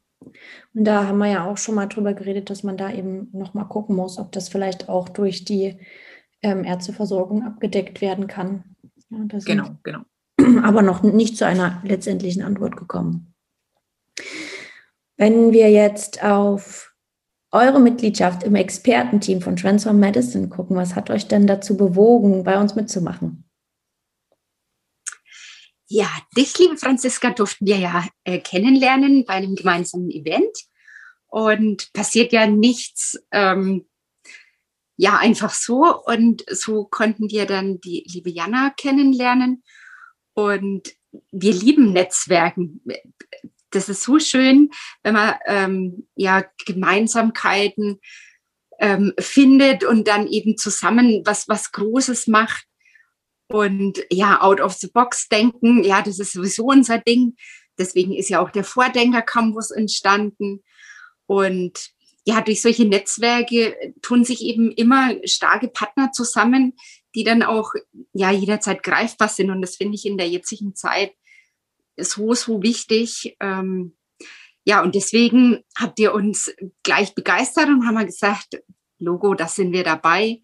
Und 0.75 0.85
da 0.85 1.07
haben 1.07 1.19
wir 1.19 1.31
ja 1.31 1.45
auch 1.45 1.57
schon 1.57 1.75
mal 1.75 1.87
drüber 1.87 2.15
geredet, 2.15 2.51
dass 2.51 2.63
man 2.63 2.77
da 2.77 2.93
eben 2.93 3.29
nochmal 3.33 3.67
gucken 3.67 3.97
muss, 3.97 4.19
ob 4.19 4.33
das 4.33 4.49
vielleicht 4.49 4.89
auch 4.89 5.09
durch 5.09 5.45
die 5.45 5.81
ähm, 6.43 6.65
Ärzteversorgung 6.65 7.43
abgedeckt 7.43 8.01
werden 8.01 8.27
kann. 8.27 8.77
Ja, 9.09 9.19
genau, 9.45 9.77
genau. 9.83 10.01
Aber 10.63 10.83
noch 10.83 11.03
nicht 11.03 11.37
zu 11.37 11.47
einer 11.47 11.83
letztendlichen 11.85 12.43
Antwort 12.43 12.77
gekommen. 12.77 13.35
Wenn 15.17 15.53
wir 15.53 15.71
jetzt 15.71 16.23
auf 16.25 16.94
eure 17.55 17.81
Mitgliedschaft 17.81 18.43
im 18.43 18.57
Expertenteam 18.57 19.41
von 19.41 19.57
Transform 19.57 20.01
Medicine 20.01 20.49
gucken. 20.49 20.77
Was 20.77 20.97
hat 20.97 21.09
euch 21.11 21.29
denn 21.29 21.47
dazu 21.47 21.77
bewogen, 21.77 22.45
bei 22.45 22.59
uns 22.61 22.75
mitzumachen? 22.75 23.49
Ja, 25.87 26.09
dich, 26.37 26.59
liebe 26.59 26.77
Franziska, 26.77 27.31
durften 27.31 27.67
wir 27.67 27.79
ja 27.79 28.07
äh, 28.25 28.41
kennenlernen 28.41 29.25
bei 29.25 29.35
einem 29.35 29.55
gemeinsamen 29.55 30.11
Event. 30.11 30.57
Und 31.27 31.93
passiert 31.93 32.33
ja 32.33 32.47
nichts, 32.47 33.19
ähm, 33.31 33.87
ja, 34.97 35.19
einfach 35.19 35.53
so. 35.53 36.03
Und 36.05 36.45
so 36.49 36.85
konnten 36.85 37.31
wir 37.31 37.47
dann 37.47 37.81
die 37.81 38.05
liebe 38.09 38.31
Jana 38.31 38.71
kennenlernen. 38.77 39.63
Und 40.33 40.95
wir 41.31 41.53
lieben 41.53 41.93
Netzwerken 41.93 42.81
das 43.75 43.89
ist 43.89 44.03
so 44.03 44.19
schön, 44.19 44.71
wenn 45.03 45.15
man 45.15 45.35
ähm, 45.47 46.07
ja 46.17 46.45
Gemeinsamkeiten 46.65 48.01
ähm, 48.79 49.13
findet 49.19 49.85
und 49.85 50.09
dann 50.09 50.27
eben 50.27 50.57
zusammen 50.57 51.23
was, 51.25 51.49
was 51.49 51.73
Großes 51.73 52.27
macht. 52.27 52.67
Und 53.49 54.05
ja, 54.11 54.41
out 54.41 54.61
of 54.61 54.73
the 54.75 54.89
box 54.89 55.29
denken, 55.29 55.85
ja, 55.85 56.03
das 56.03 56.19
ist 56.19 56.33
sowieso 56.33 56.65
unser 56.65 56.99
Ding. 56.99 57.37
Deswegen 57.79 58.13
ist 58.13 58.29
ja 58.29 58.41
auch 58.41 58.51
der 58.51 58.65
Vordenker 58.65 59.23
Campus 59.23 59.71
entstanden. 59.71 60.63
Und 61.27 61.91
ja, 62.25 62.41
durch 62.41 62.63
solche 62.63 62.87
Netzwerke 62.87 63.77
tun 64.01 64.25
sich 64.25 64.43
eben 64.43 64.73
immer 64.73 65.15
starke 65.25 65.69
Partner 65.69 66.11
zusammen, 66.13 66.75
die 67.15 67.25
dann 67.25 67.43
auch 67.43 67.73
ja 68.13 68.31
jederzeit 68.31 68.83
greifbar 68.83 69.29
sind. 69.29 69.51
Und 69.51 69.61
das 69.61 69.77
finde 69.77 69.95
ich 69.95 70.07
in 70.07 70.17
der 70.17 70.29
jetzigen 70.29 70.75
Zeit 70.75 71.13
so, 71.97 72.35
so 72.35 72.63
wichtig. 72.63 73.37
Ähm, 73.41 73.97
ja, 74.65 74.83
und 74.83 74.95
deswegen 74.95 75.63
habt 75.77 75.99
ihr 75.99 76.15
uns 76.15 76.55
gleich 76.83 77.15
begeistert 77.15 77.69
und 77.69 77.87
haben 77.87 78.07
gesagt, 78.07 78.63
Logo, 78.99 79.35
das 79.35 79.57
sind 79.57 79.73
wir 79.73 79.85
dabei. 79.85 80.41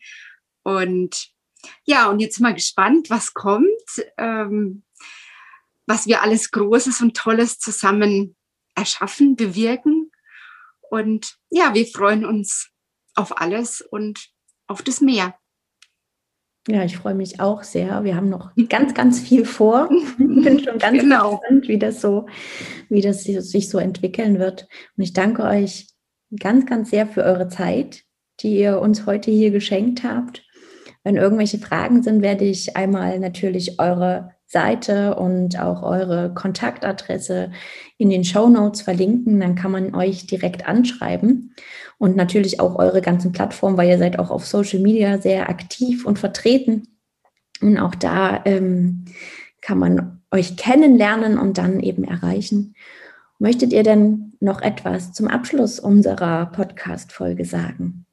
Und 0.62 1.30
ja, 1.84 2.08
und 2.08 2.20
jetzt 2.20 2.40
mal 2.40 2.54
gespannt, 2.54 3.10
was 3.10 3.34
kommt, 3.34 3.68
ähm, 4.18 4.84
was 5.86 6.06
wir 6.06 6.22
alles 6.22 6.50
Großes 6.50 7.00
und 7.00 7.16
Tolles 7.16 7.58
zusammen 7.58 8.36
erschaffen, 8.74 9.36
bewirken. 9.36 10.10
Und 10.90 11.36
ja, 11.50 11.74
wir 11.74 11.86
freuen 11.86 12.24
uns 12.24 12.70
auf 13.14 13.40
alles 13.40 13.80
und 13.80 14.30
auf 14.66 14.82
das 14.82 15.00
Meer. 15.00 15.39
Ja, 16.68 16.84
ich 16.84 16.96
freue 16.96 17.14
mich 17.14 17.40
auch 17.40 17.62
sehr. 17.62 18.04
Wir 18.04 18.16
haben 18.16 18.28
noch 18.28 18.50
ganz, 18.68 18.92
ganz 18.92 19.18
viel 19.18 19.44
vor. 19.44 19.88
Ich 19.90 20.16
bin 20.18 20.60
schon 20.60 20.78
ganz 20.78 20.98
genau. 20.98 21.38
gespannt, 21.38 21.68
wie 21.68 21.78
das 21.78 22.00
so, 22.00 22.26
wie 22.88 23.00
das 23.00 23.24
sich 23.24 23.68
so 23.68 23.78
entwickeln 23.78 24.38
wird. 24.38 24.68
Und 24.96 25.02
ich 25.02 25.12
danke 25.12 25.42
euch 25.44 25.88
ganz, 26.38 26.66
ganz 26.66 26.90
sehr 26.90 27.06
für 27.06 27.24
eure 27.24 27.48
Zeit, 27.48 28.02
die 28.40 28.58
ihr 28.58 28.80
uns 28.80 29.06
heute 29.06 29.30
hier 29.30 29.50
geschenkt 29.50 30.04
habt. 30.04 30.44
Wenn 31.02 31.16
irgendwelche 31.16 31.58
Fragen 31.58 32.02
sind, 32.02 32.20
werde 32.20 32.44
ich 32.44 32.76
einmal 32.76 33.18
natürlich 33.18 33.80
eure 33.80 34.34
Seite 34.50 35.14
und 35.14 35.60
auch 35.60 35.84
eure 35.84 36.34
Kontaktadresse 36.34 37.52
in 37.98 38.10
den 38.10 38.24
Show 38.24 38.48
Notes 38.48 38.82
verlinken. 38.82 39.38
Dann 39.38 39.54
kann 39.54 39.70
man 39.70 39.94
euch 39.94 40.26
direkt 40.26 40.66
anschreiben 40.66 41.54
und 41.98 42.16
natürlich 42.16 42.58
auch 42.58 42.74
eure 42.74 43.00
ganzen 43.00 43.30
Plattformen, 43.30 43.76
weil 43.76 43.88
ihr 43.88 43.98
seid 43.98 44.18
auch 44.18 44.30
auf 44.30 44.44
Social 44.44 44.80
Media 44.80 45.18
sehr 45.18 45.48
aktiv 45.48 46.04
und 46.04 46.18
vertreten. 46.18 46.88
Und 47.60 47.78
auch 47.78 47.94
da 47.94 48.40
ähm, 48.44 49.04
kann 49.60 49.78
man 49.78 50.20
euch 50.32 50.56
kennenlernen 50.56 51.38
und 51.38 51.56
dann 51.56 51.78
eben 51.78 52.02
erreichen. 52.02 52.74
Möchtet 53.38 53.72
ihr 53.72 53.84
denn 53.84 54.32
noch 54.40 54.62
etwas 54.62 55.12
zum 55.12 55.28
Abschluss 55.28 55.78
unserer 55.78 56.46
Podcast-Folge 56.46 57.44
sagen? 57.44 58.04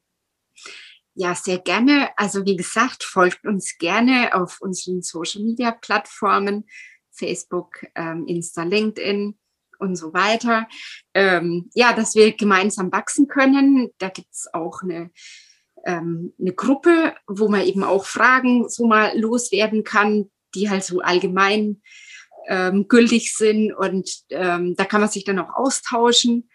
Ja, 1.19 1.33
sehr 1.33 1.57
gerne. 1.57 2.11
Also 2.15 2.45
wie 2.45 2.55
gesagt, 2.55 3.03
folgt 3.03 3.43
uns 3.43 3.79
gerne 3.79 4.35
auf 4.35 4.61
unseren 4.61 5.01
Social-Media-Plattformen, 5.01 6.65
Facebook, 7.09 7.87
ähm, 7.95 8.27
Insta, 8.27 8.61
LinkedIn 8.61 9.35
und 9.79 9.95
so 9.95 10.13
weiter. 10.13 10.67
Ähm, 11.15 11.71
ja, 11.73 11.93
dass 11.93 12.13
wir 12.13 12.35
gemeinsam 12.35 12.91
wachsen 12.91 13.27
können. 13.27 13.89
Da 13.97 14.09
gibt's 14.09 14.45
auch 14.53 14.83
eine, 14.83 15.09
ähm, 15.87 16.35
eine 16.39 16.53
Gruppe, 16.53 17.15
wo 17.25 17.49
man 17.49 17.65
eben 17.65 17.83
auch 17.83 18.05
Fragen 18.05 18.69
so 18.69 18.85
mal 18.85 19.17
loswerden 19.17 19.83
kann, 19.83 20.29
die 20.53 20.69
halt 20.69 20.83
so 20.83 20.99
allgemein 20.99 21.81
ähm, 22.47 22.87
gültig 22.87 23.35
sind. 23.35 23.73
Und 23.73 24.07
ähm, 24.29 24.75
da 24.75 24.85
kann 24.85 25.01
man 25.01 25.09
sich 25.09 25.23
dann 25.23 25.39
auch 25.39 25.55
austauschen 25.55 26.47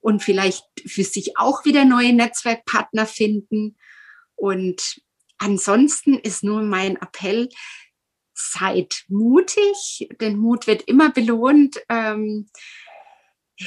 und 0.00 0.22
vielleicht 0.22 0.66
für 0.86 1.04
sich 1.04 1.38
auch 1.38 1.64
wieder 1.64 1.86
neue 1.86 2.12
Netzwerkpartner 2.12 3.06
finden. 3.06 3.78
Und 4.40 5.02
ansonsten 5.36 6.14
ist 6.14 6.42
nur 6.42 6.62
mein 6.62 6.96
Appell, 6.96 7.50
seid 8.32 9.04
mutig, 9.08 10.08
denn 10.18 10.38
Mut 10.38 10.66
wird 10.66 10.82
immer 10.82 11.10
belohnt. 11.10 11.76
Ähm, 11.90 12.48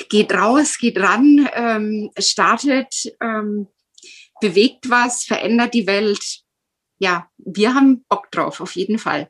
geht 0.09 0.33
raus, 0.33 0.79
geht 0.79 0.99
ran, 0.99 1.47
ähm, 1.53 2.09
startet, 2.17 3.15
ähm, 3.21 3.67
bewegt 4.41 4.89
was, 4.89 5.23
verändert 5.23 5.75
die 5.75 5.85
Welt. 5.85 6.41
Ja, 6.97 7.29
wir 7.37 7.75
haben 7.75 8.03
Bock 8.09 8.31
drauf, 8.31 8.59
auf 8.59 8.75
jeden 8.75 8.97
Fall. 8.97 9.29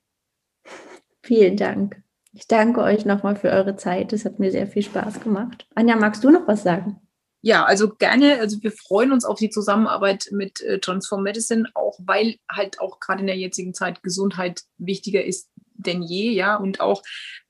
Vielen 1.24 1.58
Dank. 1.58 2.02
Ich 2.32 2.48
danke 2.48 2.82
euch 2.82 3.04
nochmal 3.04 3.36
für 3.36 3.50
eure 3.50 3.76
Zeit. 3.76 4.14
Es 4.14 4.24
hat 4.24 4.40
mir 4.40 4.52
sehr 4.52 4.68
viel 4.68 4.84
Spaß 4.84 5.20
gemacht. 5.20 5.68
Anja, 5.76 5.98
magst 5.98 6.24
du 6.24 6.30
noch 6.32 6.48
was 6.48 6.64
sagen? 6.64 7.03
Ja, 7.46 7.66
also 7.66 7.90
gerne. 7.90 8.40
Also 8.40 8.64
wir 8.64 8.72
freuen 8.72 9.12
uns 9.12 9.26
auf 9.26 9.38
die 9.38 9.50
Zusammenarbeit 9.50 10.30
mit 10.32 10.62
äh, 10.62 10.80
Transform 10.80 11.24
Medicine, 11.24 11.70
auch 11.74 12.00
weil 12.00 12.38
halt 12.50 12.80
auch 12.80 13.02
gerade 13.02 13.20
in 13.20 13.28
der 13.28 13.38
jetzigen 13.38 13.74
Zeit 13.74 14.02
Gesundheit 14.02 14.64
wichtiger 14.78 15.24
ist 15.24 15.50
denn 15.76 16.02
je, 16.02 16.32
ja, 16.32 16.56
und 16.56 16.80
auch, 16.80 17.04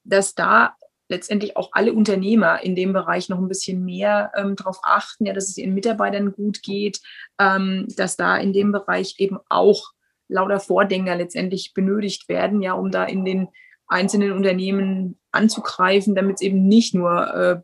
dass 0.03 0.35
da 0.35 0.75
letztendlich 1.09 1.57
auch 1.57 1.69
alle 1.73 1.93
Unternehmer 1.93 2.63
in 2.63 2.75
dem 2.75 2.93
Bereich 2.93 3.29
noch 3.29 3.37
ein 3.37 3.47
bisschen 3.47 3.85
mehr 3.85 4.31
ähm, 4.35 4.55
darauf 4.55 4.79
achten, 4.83 5.25
ja, 5.25 5.33
dass 5.33 5.49
es 5.49 5.57
ihren 5.57 5.73
Mitarbeitern 5.73 6.31
gut 6.31 6.63
geht, 6.63 7.01
ähm, 7.39 7.87
dass 7.95 8.15
da 8.15 8.37
in 8.37 8.53
dem 8.53 8.71
Bereich 8.71 9.15
eben 9.19 9.37
auch 9.49 9.91
lauter 10.27 10.59
Vordenker 10.59 11.15
letztendlich 11.15 11.73
benötigt 11.73 12.29
werden, 12.29 12.61
ja, 12.61 12.73
um 12.73 12.89
da 12.89 13.03
in 13.03 13.25
den 13.25 13.49
einzelnen 13.85 14.31
Unternehmen 14.31 15.19
anzugreifen, 15.31 16.15
damit 16.15 16.37
es 16.37 16.41
eben 16.41 16.67
nicht 16.67 16.95
nur 16.95 17.35
äh, 17.35 17.61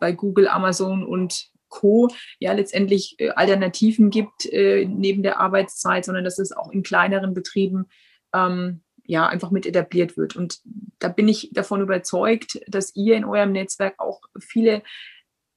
bei 0.00 0.12
Google, 0.12 0.48
Amazon 0.48 1.06
und 1.06 1.49
Co. 1.70 2.08
ja 2.38 2.52
letztendlich 2.52 3.14
äh, 3.18 3.30
Alternativen 3.30 4.10
gibt 4.10 4.44
äh, 4.46 4.84
neben 4.84 5.22
der 5.22 5.40
Arbeitszeit, 5.40 6.04
sondern 6.04 6.24
dass 6.24 6.38
es 6.38 6.52
auch 6.52 6.70
in 6.70 6.82
kleineren 6.82 7.32
Betrieben 7.32 7.86
ähm, 8.34 8.82
ja 9.04 9.26
einfach 9.26 9.50
mit 9.50 9.66
etabliert 9.66 10.16
wird. 10.16 10.36
Und 10.36 10.60
da 10.98 11.08
bin 11.08 11.28
ich 11.28 11.50
davon 11.52 11.80
überzeugt, 11.80 12.60
dass 12.66 12.94
ihr 12.94 13.16
in 13.16 13.24
eurem 13.24 13.52
Netzwerk 13.52 13.94
auch 13.98 14.20
viele 14.38 14.82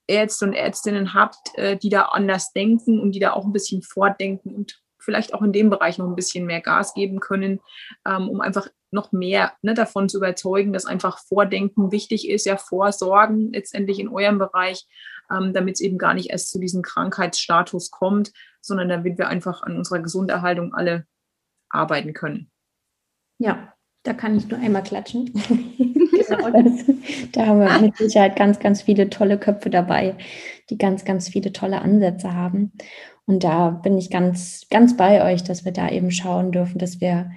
Ärzte 0.08 0.46
und 0.46 0.54
Ärztinnen 0.54 1.14
habt, 1.14 1.56
äh, 1.56 1.78
die 1.78 1.90
da 1.90 2.04
anders 2.04 2.54
denken 2.54 3.00
und 3.00 3.14
die 3.14 3.20
da 3.20 3.34
auch 3.34 3.46
ein 3.46 3.54
bisschen 3.54 3.82
vordenken 3.82 4.54
und 4.54 4.82
vielleicht 5.00 5.34
auch 5.34 5.42
in 5.42 5.52
dem 5.52 5.70
Bereich 5.70 5.98
noch 5.98 6.08
ein 6.08 6.16
bisschen 6.16 6.46
mehr 6.46 6.62
Gas 6.62 6.94
geben 6.94 7.20
können, 7.20 7.60
ähm, 8.08 8.30
um 8.30 8.42
einfach 8.42 8.68
noch 8.94 9.12
mehr 9.12 9.54
ne, 9.62 9.74
davon 9.74 10.08
zu 10.08 10.18
überzeugen, 10.18 10.74
dass 10.74 10.86
einfach 10.86 11.20
Vordenken 11.20 11.92
wichtig 11.92 12.30
ist, 12.30 12.46
ja, 12.46 12.58
Vorsorgen 12.58 13.52
letztendlich 13.52 14.00
in 14.00 14.10
eurem 14.10 14.38
Bereich 14.38 14.88
ähm, 15.32 15.54
damit 15.54 15.76
es 15.76 15.82
eben 15.82 15.98
gar 15.98 16.14
nicht 16.14 16.30
erst 16.30 16.52
zu 16.52 16.60
diesem 16.60 16.82
Krankheitsstatus 16.82 17.92
kommt, 17.92 18.32
sondern 18.62 18.90
damit 18.90 19.18
wir 19.18 19.28
einfach 19.28 19.64
an 19.64 19.78
unserer 19.78 20.00
Gesunderhaltung 20.00 20.74
alle 20.74 21.06
arbeiten 21.70 22.14
können. 22.14 22.52
Ja, 23.40 23.74
da 24.04 24.14
kann 24.14 24.38
ich 24.38 24.48
nur 24.48 24.60
einmal 24.60 24.84
klatschen. 24.84 25.32
genau 25.34 26.50
das. 26.50 26.86
Da 27.32 27.46
haben 27.46 27.60
wir 27.60 27.80
mit 27.80 27.98
Sicherheit 27.98 28.36
ganz, 28.36 28.60
ganz 28.60 28.82
viele 28.82 29.10
tolle 29.10 29.40
Köpfe 29.40 29.70
dabei, 29.70 30.18
die 30.70 30.78
ganz, 30.78 31.06
ganz 31.06 31.30
viele 31.30 31.54
tolle 31.54 31.82
Ansätze 31.82 32.34
haben. 32.34 32.74
Und 33.26 33.44
da 33.44 33.70
bin 33.70 33.98
ich 33.98 34.10
ganz, 34.10 34.68
ganz 34.70 34.98
bei 34.98 35.34
euch, 35.34 35.44
dass 35.44 35.64
wir 35.64 35.72
da 35.72 35.90
eben 35.90 36.12
schauen 36.12 36.52
dürfen, 36.52 36.78
dass 36.78 37.00
wir 37.00 37.32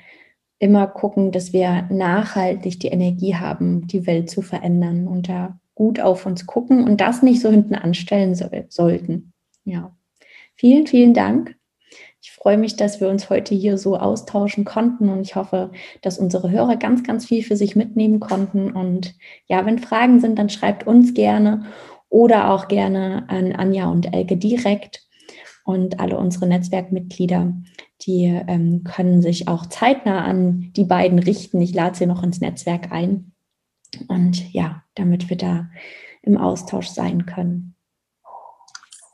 immer 0.58 0.86
gucken, 0.86 1.32
dass 1.32 1.52
wir 1.52 1.86
nachhaltig 1.90 2.80
die 2.80 2.88
Energie 2.88 3.34
haben, 3.34 3.86
die 3.86 4.06
Welt 4.06 4.30
zu 4.30 4.42
verändern. 4.42 5.06
Und 5.06 5.28
da 5.28 5.58
gut 5.76 6.00
auf 6.00 6.26
uns 6.26 6.46
gucken 6.46 6.84
und 6.84 7.00
das 7.00 7.22
nicht 7.22 7.40
so 7.40 7.50
hinten 7.50 7.76
anstellen 7.76 8.34
so, 8.34 8.48
sollten. 8.68 9.32
Ja. 9.64 9.94
Vielen, 10.56 10.86
vielen 10.86 11.14
Dank. 11.14 11.54
Ich 12.22 12.32
freue 12.32 12.56
mich, 12.56 12.76
dass 12.76 13.00
wir 13.00 13.08
uns 13.08 13.30
heute 13.30 13.54
hier 13.54 13.78
so 13.78 13.96
austauschen 13.96 14.64
konnten 14.64 15.10
und 15.10 15.20
ich 15.20 15.36
hoffe, 15.36 15.70
dass 16.02 16.18
unsere 16.18 16.50
Hörer 16.50 16.76
ganz, 16.76 17.04
ganz 17.04 17.26
viel 17.26 17.44
für 17.44 17.56
sich 17.56 17.76
mitnehmen 17.76 18.18
konnten. 18.18 18.72
Und 18.72 19.14
ja, 19.46 19.64
wenn 19.64 19.78
Fragen 19.78 20.18
sind, 20.18 20.38
dann 20.38 20.48
schreibt 20.48 20.86
uns 20.86 21.14
gerne 21.14 21.66
oder 22.08 22.50
auch 22.50 22.68
gerne 22.68 23.26
an 23.28 23.52
Anja 23.52 23.88
und 23.88 24.12
Elke 24.12 24.36
direkt. 24.36 25.06
Und 25.64 26.00
alle 26.00 26.16
unsere 26.16 26.46
Netzwerkmitglieder, 26.46 27.52
die 28.02 28.24
ähm, 28.24 28.84
können 28.84 29.22
sich 29.22 29.48
auch 29.48 29.66
zeitnah 29.66 30.24
an 30.24 30.72
die 30.76 30.84
beiden 30.84 31.18
richten. 31.18 31.60
Ich 31.60 31.74
lade 31.74 31.96
sie 31.96 32.06
noch 32.06 32.22
ins 32.22 32.40
Netzwerk 32.40 32.92
ein. 32.92 33.32
Und 34.08 34.52
ja, 34.52 34.82
damit 34.94 35.30
wir 35.30 35.36
da 35.36 35.68
im 36.22 36.36
Austausch 36.36 36.88
sein 36.88 37.24
können. 37.26 37.76